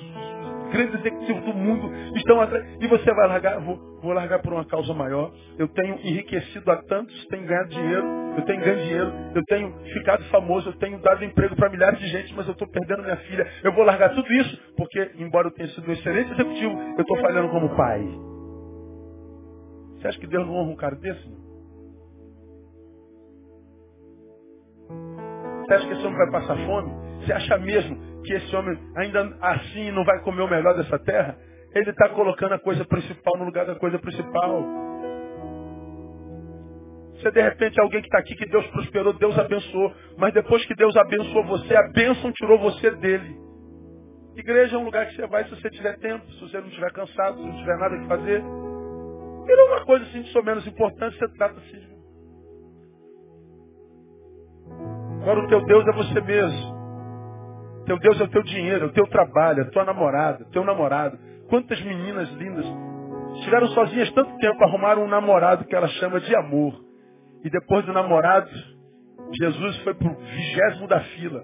[0.72, 2.66] Grandes executivos do mundo estão atrás.
[2.80, 3.60] E você vai largar?
[3.60, 5.32] Vou, vou largar por uma causa maior.
[5.58, 8.06] Eu tenho enriquecido a tantos, tenho ganhado dinheiro.
[8.38, 9.14] Eu tenho ganho dinheiro.
[9.36, 10.70] Eu tenho ficado famoso.
[10.70, 13.46] Eu tenho dado emprego para milhares de gente, mas eu estou perdendo minha filha.
[13.64, 17.20] Eu vou largar tudo isso porque, embora eu tenha sido um excelente executivo, eu estou
[17.20, 18.02] falhando como pai.
[19.98, 21.30] Você acha que Deus não honra um cara desse?
[25.66, 26.92] Você acha que esse homem vai passar fome?
[27.22, 31.38] Você acha mesmo que esse homem ainda assim não vai comer o melhor dessa terra?
[31.74, 34.64] Ele está colocando a coisa principal no lugar da coisa principal.
[37.16, 39.94] Você de repente é alguém que está aqui que Deus prosperou, Deus abençoou.
[40.18, 43.40] Mas depois que Deus abençoou você, a bênção tirou você dele.
[44.36, 46.92] Igreja é um lugar que você vai se você tiver tempo, se você não estiver
[46.92, 48.42] cansado, se não tiver nada que fazer.
[49.46, 51.92] Virou uma coisa assim de só menos importante, você trata assim de
[55.22, 56.81] Agora o teu Deus é você mesmo.
[57.92, 60.64] Teu Deus é o teu dinheiro, é o teu trabalho, é a tua namorada, teu
[60.64, 61.20] namorado.
[61.50, 62.66] Quantas meninas lindas
[63.36, 66.74] estiveram sozinhas tanto tempo, arrumaram um namorado que ela chama de amor.
[67.44, 68.50] E depois do namorado,
[69.38, 71.44] Jesus foi pro vigésimo da fila.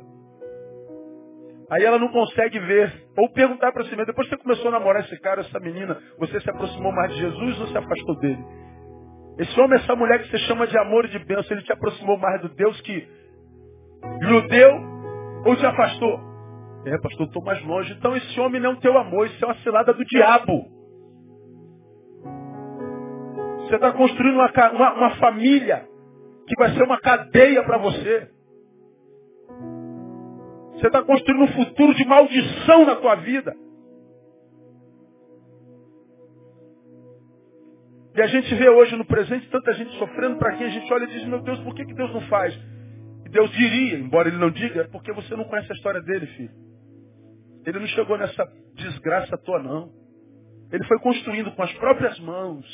[1.70, 4.72] Aí ela não consegue ver, ou perguntar para si mesma, depois que você começou a
[4.72, 8.46] namorar esse cara, essa menina, você se aproximou mais de Jesus ou se afastou dele?
[9.38, 12.18] Esse homem, essa mulher que você chama de amor e de bênção, ele te aproximou
[12.18, 13.06] mais do Deus que
[14.22, 14.72] lhe deu
[15.46, 16.27] ou te afastou?
[16.88, 17.94] É, pastor, estou mais longe.
[17.94, 20.78] Então esse homem não é teu amor, isso é uma cilada do diabo.
[23.64, 25.86] Você está construindo uma, uma, uma família
[26.48, 28.32] que vai ser uma cadeia para você.
[30.76, 33.54] Você está construindo um futuro de maldição na tua vida.
[38.16, 41.04] E a gente vê hoje no presente tanta gente sofrendo para quem a gente olha
[41.04, 42.58] e diz, meu Deus, por que, que Deus não faz?
[43.26, 46.26] E Deus diria, embora ele não diga, é porque você não conhece a história dele,
[46.28, 46.68] filho.
[47.68, 49.92] Ele não chegou nessa desgraça à toa, não.
[50.72, 52.66] Ele foi construindo com as próprias mãos.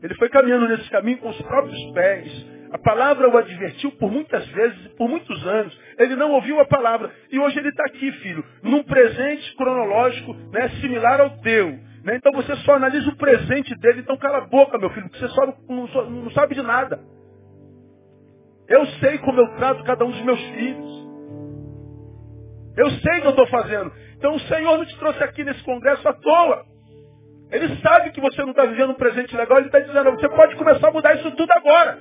[0.00, 2.46] Ele foi caminhando nesse caminho com os próprios pés.
[2.70, 5.76] A palavra o advertiu por muitas vezes, por muitos anos.
[5.98, 7.10] Ele não ouviu a palavra.
[7.32, 11.72] E hoje ele está aqui, filho, num presente cronológico né, similar ao teu.
[12.04, 12.14] Né?
[12.14, 14.02] Então você só analisa o presente dele.
[14.02, 17.00] Então cala a boca, meu filho, porque você só não, não sabe de nada.
[18.68, 21.05] Eu sei como eu trato cada um dos meus filhos.
[22.76, 23.92] Eu sei o que eu estou fazendo.
[24.16, 26.64] Então o Senhor não te trouxe aqui nesse congresso à toa.
[27.50, 29.58] Ele sabe que você não está vivendo um presente legal.
[29.58, 31.98] Ele está dizendo, você pode começar a mudar isso tudo agora.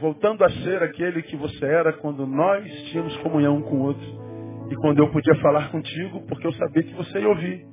[0.00, 4.22] Voltando a ser aquele que você era quando nós tínhamos comunhão com o outro.
[4.70, 7.64] E quando eu podia falar contigo, porque eu sabia que você ia ouvir.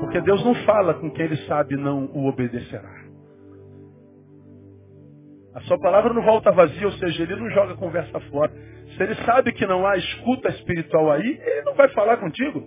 [0.00, 3.03] Porque Deus não fala com quem ele sabe não o obedecerá.
[5.54, 8.52] A sua palavra não volta vazia, ou seja, ele não joga conversa fora.
[8.96, 12.60] Se ele sabe que não há escuta espiritual aí, ele não vai falar contigo.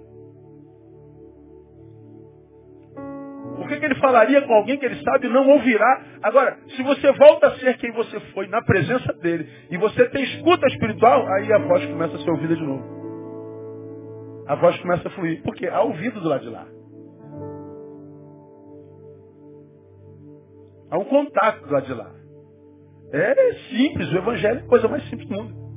[3.57, 6.01] Por que, que ele falaria com alguém que ele sabe não ouvirá?
[6.23, 10.23] Agora, se você volta a ser quem você foi na presença dele, e você tem
[10.23, 12.97] escuta espiritual, aí a voz começa a ser ouvida de novo.
[14.47, 15.41] A voz começa a fluir.
[15.43, 16.65] Porque há ouvido do lado de lá.
[20.89, 22.16] Há um contato do lado de lá.
[23.12, 25.68] É simples, o evangelho é a coisa mais simples do mundo.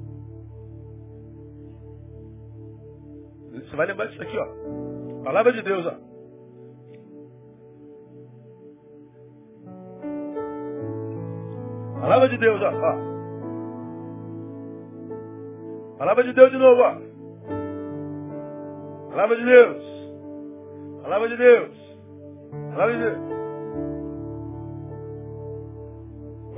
[3.53, 5.23] Você vai lembrar disso aqui, ó.
[5.23, 5.95] Palavra de Deus, ó.
[12.01, 12.71] Palavra de Deus, ó.
[12.73, 13.11] ó.
[15.99, 16.97] Palavra de Deus de novo, ó.
[19.11, 19.85] Palavra de Deus.
[21.03, 21.97] Palavra de Deus.
[22.73, 23.40] Palavra de Deus.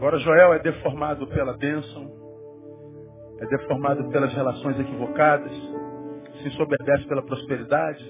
[0.03, 2.11] Agora Joel é deformado pela bênção,
[3.39, 8.05] é deformado pelas relações equivocadas, se ensoberbece pela prosperidade,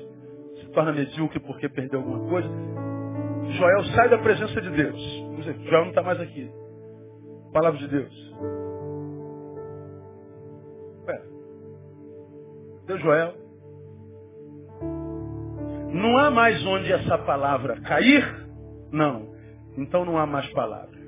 [0.59, 2.49] se torna medíocre porque perdeu alguma coisa.
[3.59, 4.99] Joel sai da presença de Deus.
[5.69, 6.51] Joel não está mais aqui.
[7.53, 8.35] Palavra de Deus.
[11.07, 11.23] Ué,
[12.87, 13.35] Deus Joel.
[15.93, 18.25] Não há mais onde essa palavra cair?
[18.91, 19.31] Não.
[19.77, 21.02] Então não há mais palavra.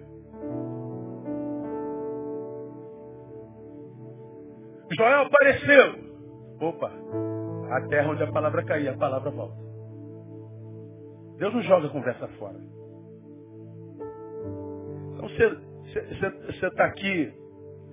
[4.96, 6.04] Joel apareceu.
[6.60, 6.90] Opa,
[7.70, 9.56] a terra onde a palavra cair, a palavra volta.
[11.38, 12.58] Deus não joga conversa fora.
[15.14, 17.32] Então você está aqui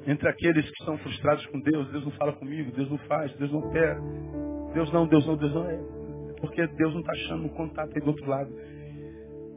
[0.08, 3.52] entre aqueles que são frustrados com Deus, Deus não fala comigo, Deus não faz, Deus
[3.52, 3.98] não quer,
[4.74, 5.78] Deus não, Deus não, Deus não é.
[6.40, 8.52] Porque Deus não está achando um contato aí do outro lado.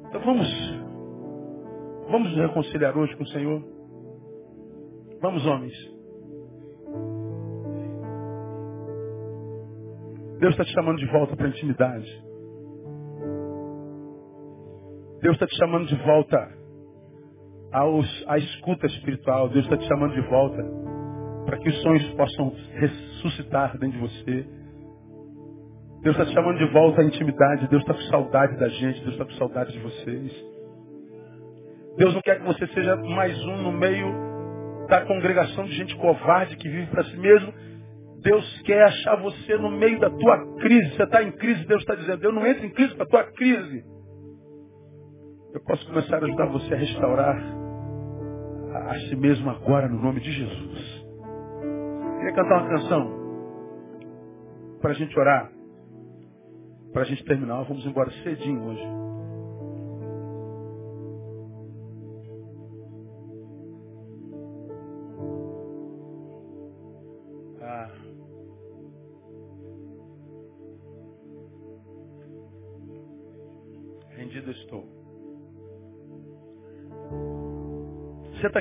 [0.09, 0.49] Então vamos,
[2.11, 3.63] vamos nos reconciliar hoje com o Senhor.
[5.21, 5.94] Vamos, homens.
[10.45, 12.23] Deus está te chamando de volta para a intimidade.
[15.23, 16.37] Deus está te chamando de volta
[17.73, 19.49] aos, à escuta espiritual.
[19.49, 20.63] Deus está te chamando de volta
[21.47, 24.47] para que os sonhos possam ressuscitar dentro de você.
[26.03, 27.67] Deus está te chamando de volta à intimidade.
[27.69, 29.01] Deus está com saudade da gente.
[29.01, 30.45] Deus está com saudade de vocês.
[31.97, 34.13] Deus não quer que você seja mais um no meio
[34.91, 37.51] da congregação de gente covarde que vive para si mesmo.
[38.25, 40.97] Deus quer achar você no meio da tua crise.
[40.97, 43.25] Você está em crise, Deus está dizendo, eu não entro em crise para a tua
[43.25, 43.85] crise.
[45.53, 47.37] Eu posso começar a ajudar você a restaurar
[48.75, 51.05] a, si mesmo agora, no nome de Jesus.
[51.63, 53.25] Eu queria cantar uma canção
[54.81, 55.53] para a gente orar,
[56.95, 57.63] para a gente terminar.
[57.65, 59.04] Vamos embora cedinho hoje.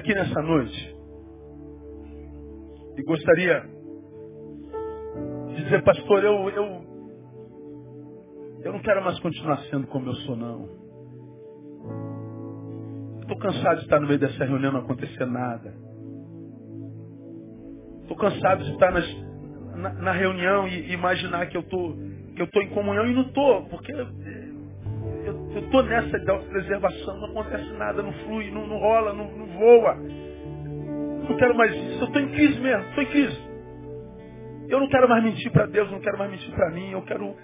[0.03, 0.95] Aqui nessa noite
[2.97, 3.61] e gostaria
[5.47, 6.65] de dizer, pastor, eu, eu,
[8.63, 10.83] eu não quero mais continuar sendo como eu sou, não.
[13.21, 15.73] Estou cansado de estar no meio dessa reunião não acontecer nada.
[18.01, 19.07] Estou cansado de estar nas,
[19.77, 21.93] na, na, reunião e imaginar que eu tô,
[22.35, 23.93] que eu estou em comunhão e não estou, porque
[25.55, 29.47] eu estou nessa de autopreservação, não acontece nada, não flui, não, não rola, não, não
[29.47, 29.95] voa.
[31.29, 33.53] Não quero mais isso, eu estou em crise mesmo, estou em crise.
[34.69, 37.35] Eu não quero mais mentir para Deus, não quero mais mentir para mim, eu quero,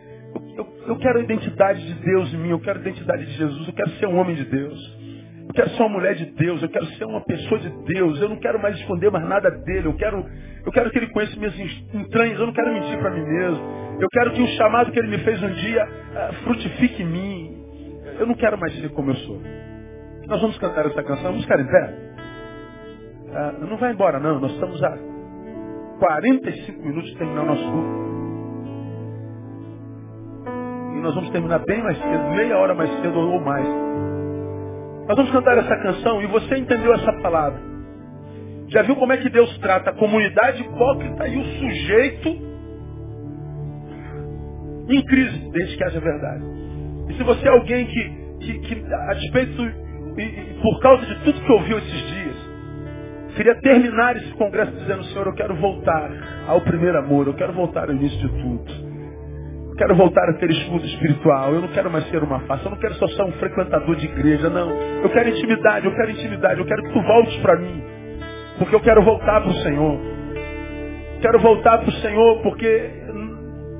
[0.57, 3.68] eu, eu, quero a identidade de Deus em mim, eu quero a identidade de Jesus,
[3.68, 4.99] eu quero ser um homem de Deus.
[5.47, 8.30] Eu quero ser uma mulher de Deus, eu quero ser uma pessoa de Deus, eu
[8.30, 10.26] não quero mais esconder mais nada dele, eu quero,
[10.66, 11.57] eu quero que ele conheça minhas
[11.93, 13.80] entranhas, eu não quero mentir para mim mesmo.
[13.99, 17.59] Eu quero que o chamado que ele me fez um dia uh, frutifique em mim.
[18.20, 19.41] Eu não quero mais ser como eu sou.
[20.28, 21.95] Nós vamos cantar essa canção, vamos ficar em pé.
[23.34, 24.97] Ah, não vai embora não, nós estamos a
[25.99, 28.09] 45 minutos de terminar o nosso culto.
[30.95, 33.67] E nós vamos terminar bem mais cedo, meia hora mais cedo ou mais.
[35.07, 37.59] Nós vamos cantar essa canção e você entendeu essa palavra.
[38.67, 42.30] Já viu como é que Deus trata a comunidade hipócrita e o sujeito
[44.89, 46.59] em crise, desde que haja verdade.
[47.10, 49.62] E se você é alguém que, que, que a despeito
[50.18, 52.36] e, e, por causa de tudo que ouviu esses dias,
[53.36, 56.12] queria terminar esse congresso dizendo, Senhor, eu quero voltar
[56.47, 58.89] ao primeiro amor, eu quero voltar ao início de tudo.
[59.70, 62.72] Eu quero voltar a ter escudo espiritual, eu não quero mais ser uma face, eu
[62.72, 64.70] não quero só ser um frequentador de igreja, não.
[64.70, 67.82] Eu quero intimidade, eu quero intimidade, eu quero que tu voltes para mim.
[68.57, 69.99] Porque eu quero voltar para o Senhor.
[71.22, 72.91] Quero voltar para o Senhor porque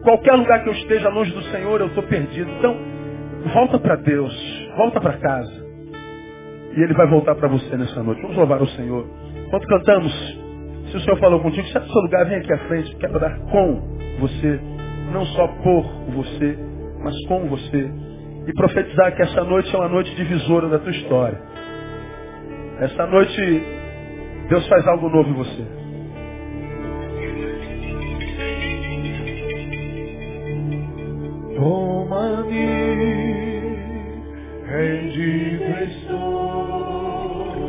[0.04, 2.50] qualquer lugar que eu esteja longe do Senhor, eu estou perdido.
[2.58, 2.78] Então,
[3.54, 5.68] Volta para Deus, volta para casa.
[6.76, 8.22] E Ele vai voltar para você nessa noite.
[8.22, 9.06] Vamos louvar o Senhor.
[9.48, 10.14] Enquanto cantamos,
[10.92, 13.40] se o Senhor falou contigo, sai do seu lugar, vem aqui à frente, quero orar
[13.52, 13.82] com
[14.20, 14.60] você.
[15.12, 15.84] Não só por
[16.14, 16.60] você,
[17.04, 17.90] mas com você.
[18.48, 21.40] E profetizar que essa noite é uma noite divisora da tua história.
[22.80, 23.64] Essa noite,
[24.50, 25.79] Deus faz algo novo em você.
[31.60, 32.66] Toma-me,
[34.66, 37.68] rendido estou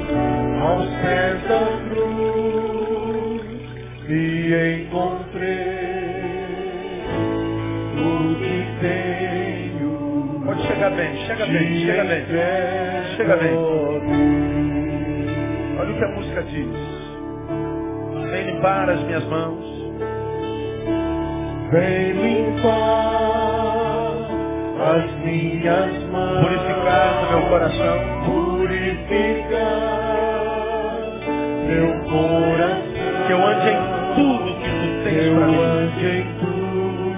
[0.63, 3.43] aos pés da cruz
[4.09, 4.15] e
[4.85, 5.51] encontrei
[7.99, 9.95] o que tenho.
[10.45, 12.25] Pode chegar bem, chega bem, chega bem,
[13.17, 13.57] chega bem.
[15.81, 16.79] Olha o que a música diz.
[18.31, 19.67] Vem limpar as minhas mãos.
[21.73, 23.10] Vem limpar
[24.91, 29.61] as minhas mãos, purificar meu coração, purificar
[31.69, 32.83] meu coração,
[33.27, 33.79] que eu ande em
[34.17, 37.15] tudo que tu tens que para mim, eu ande em tudo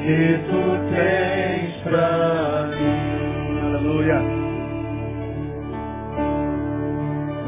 [0.00, 0.62] que tu
[0.94, 2.06] tens para
[2.68, 4.18] mim, aleluia.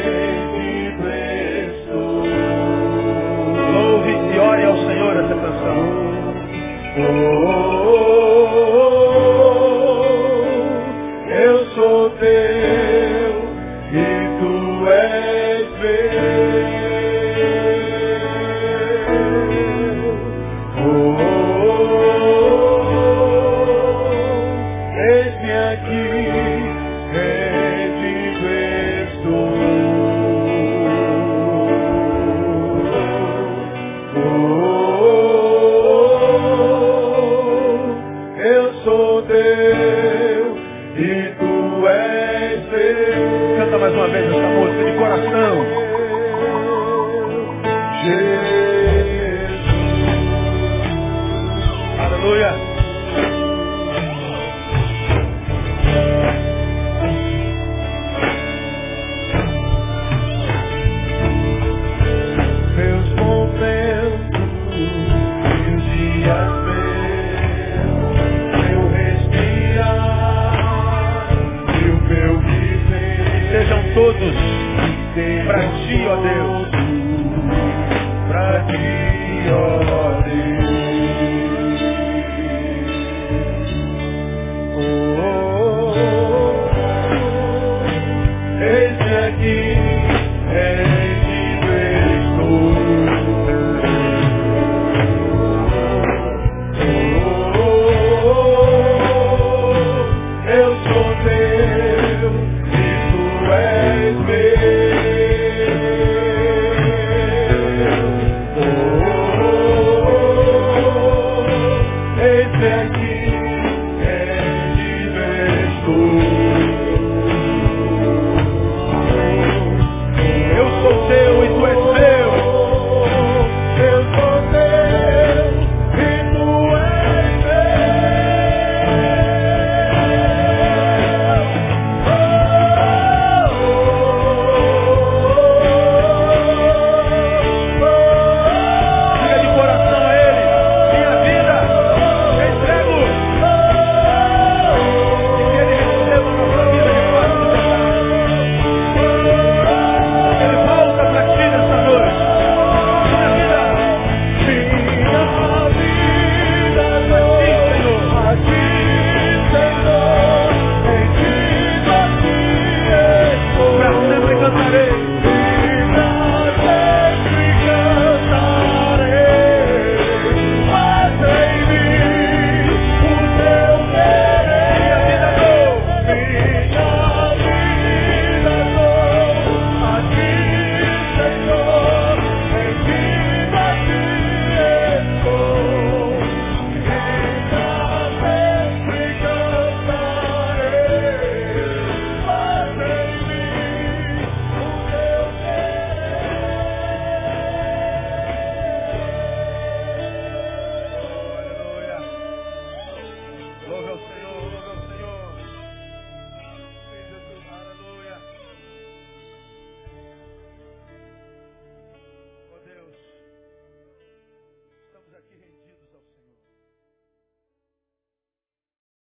[6.96, 7.73] Oh.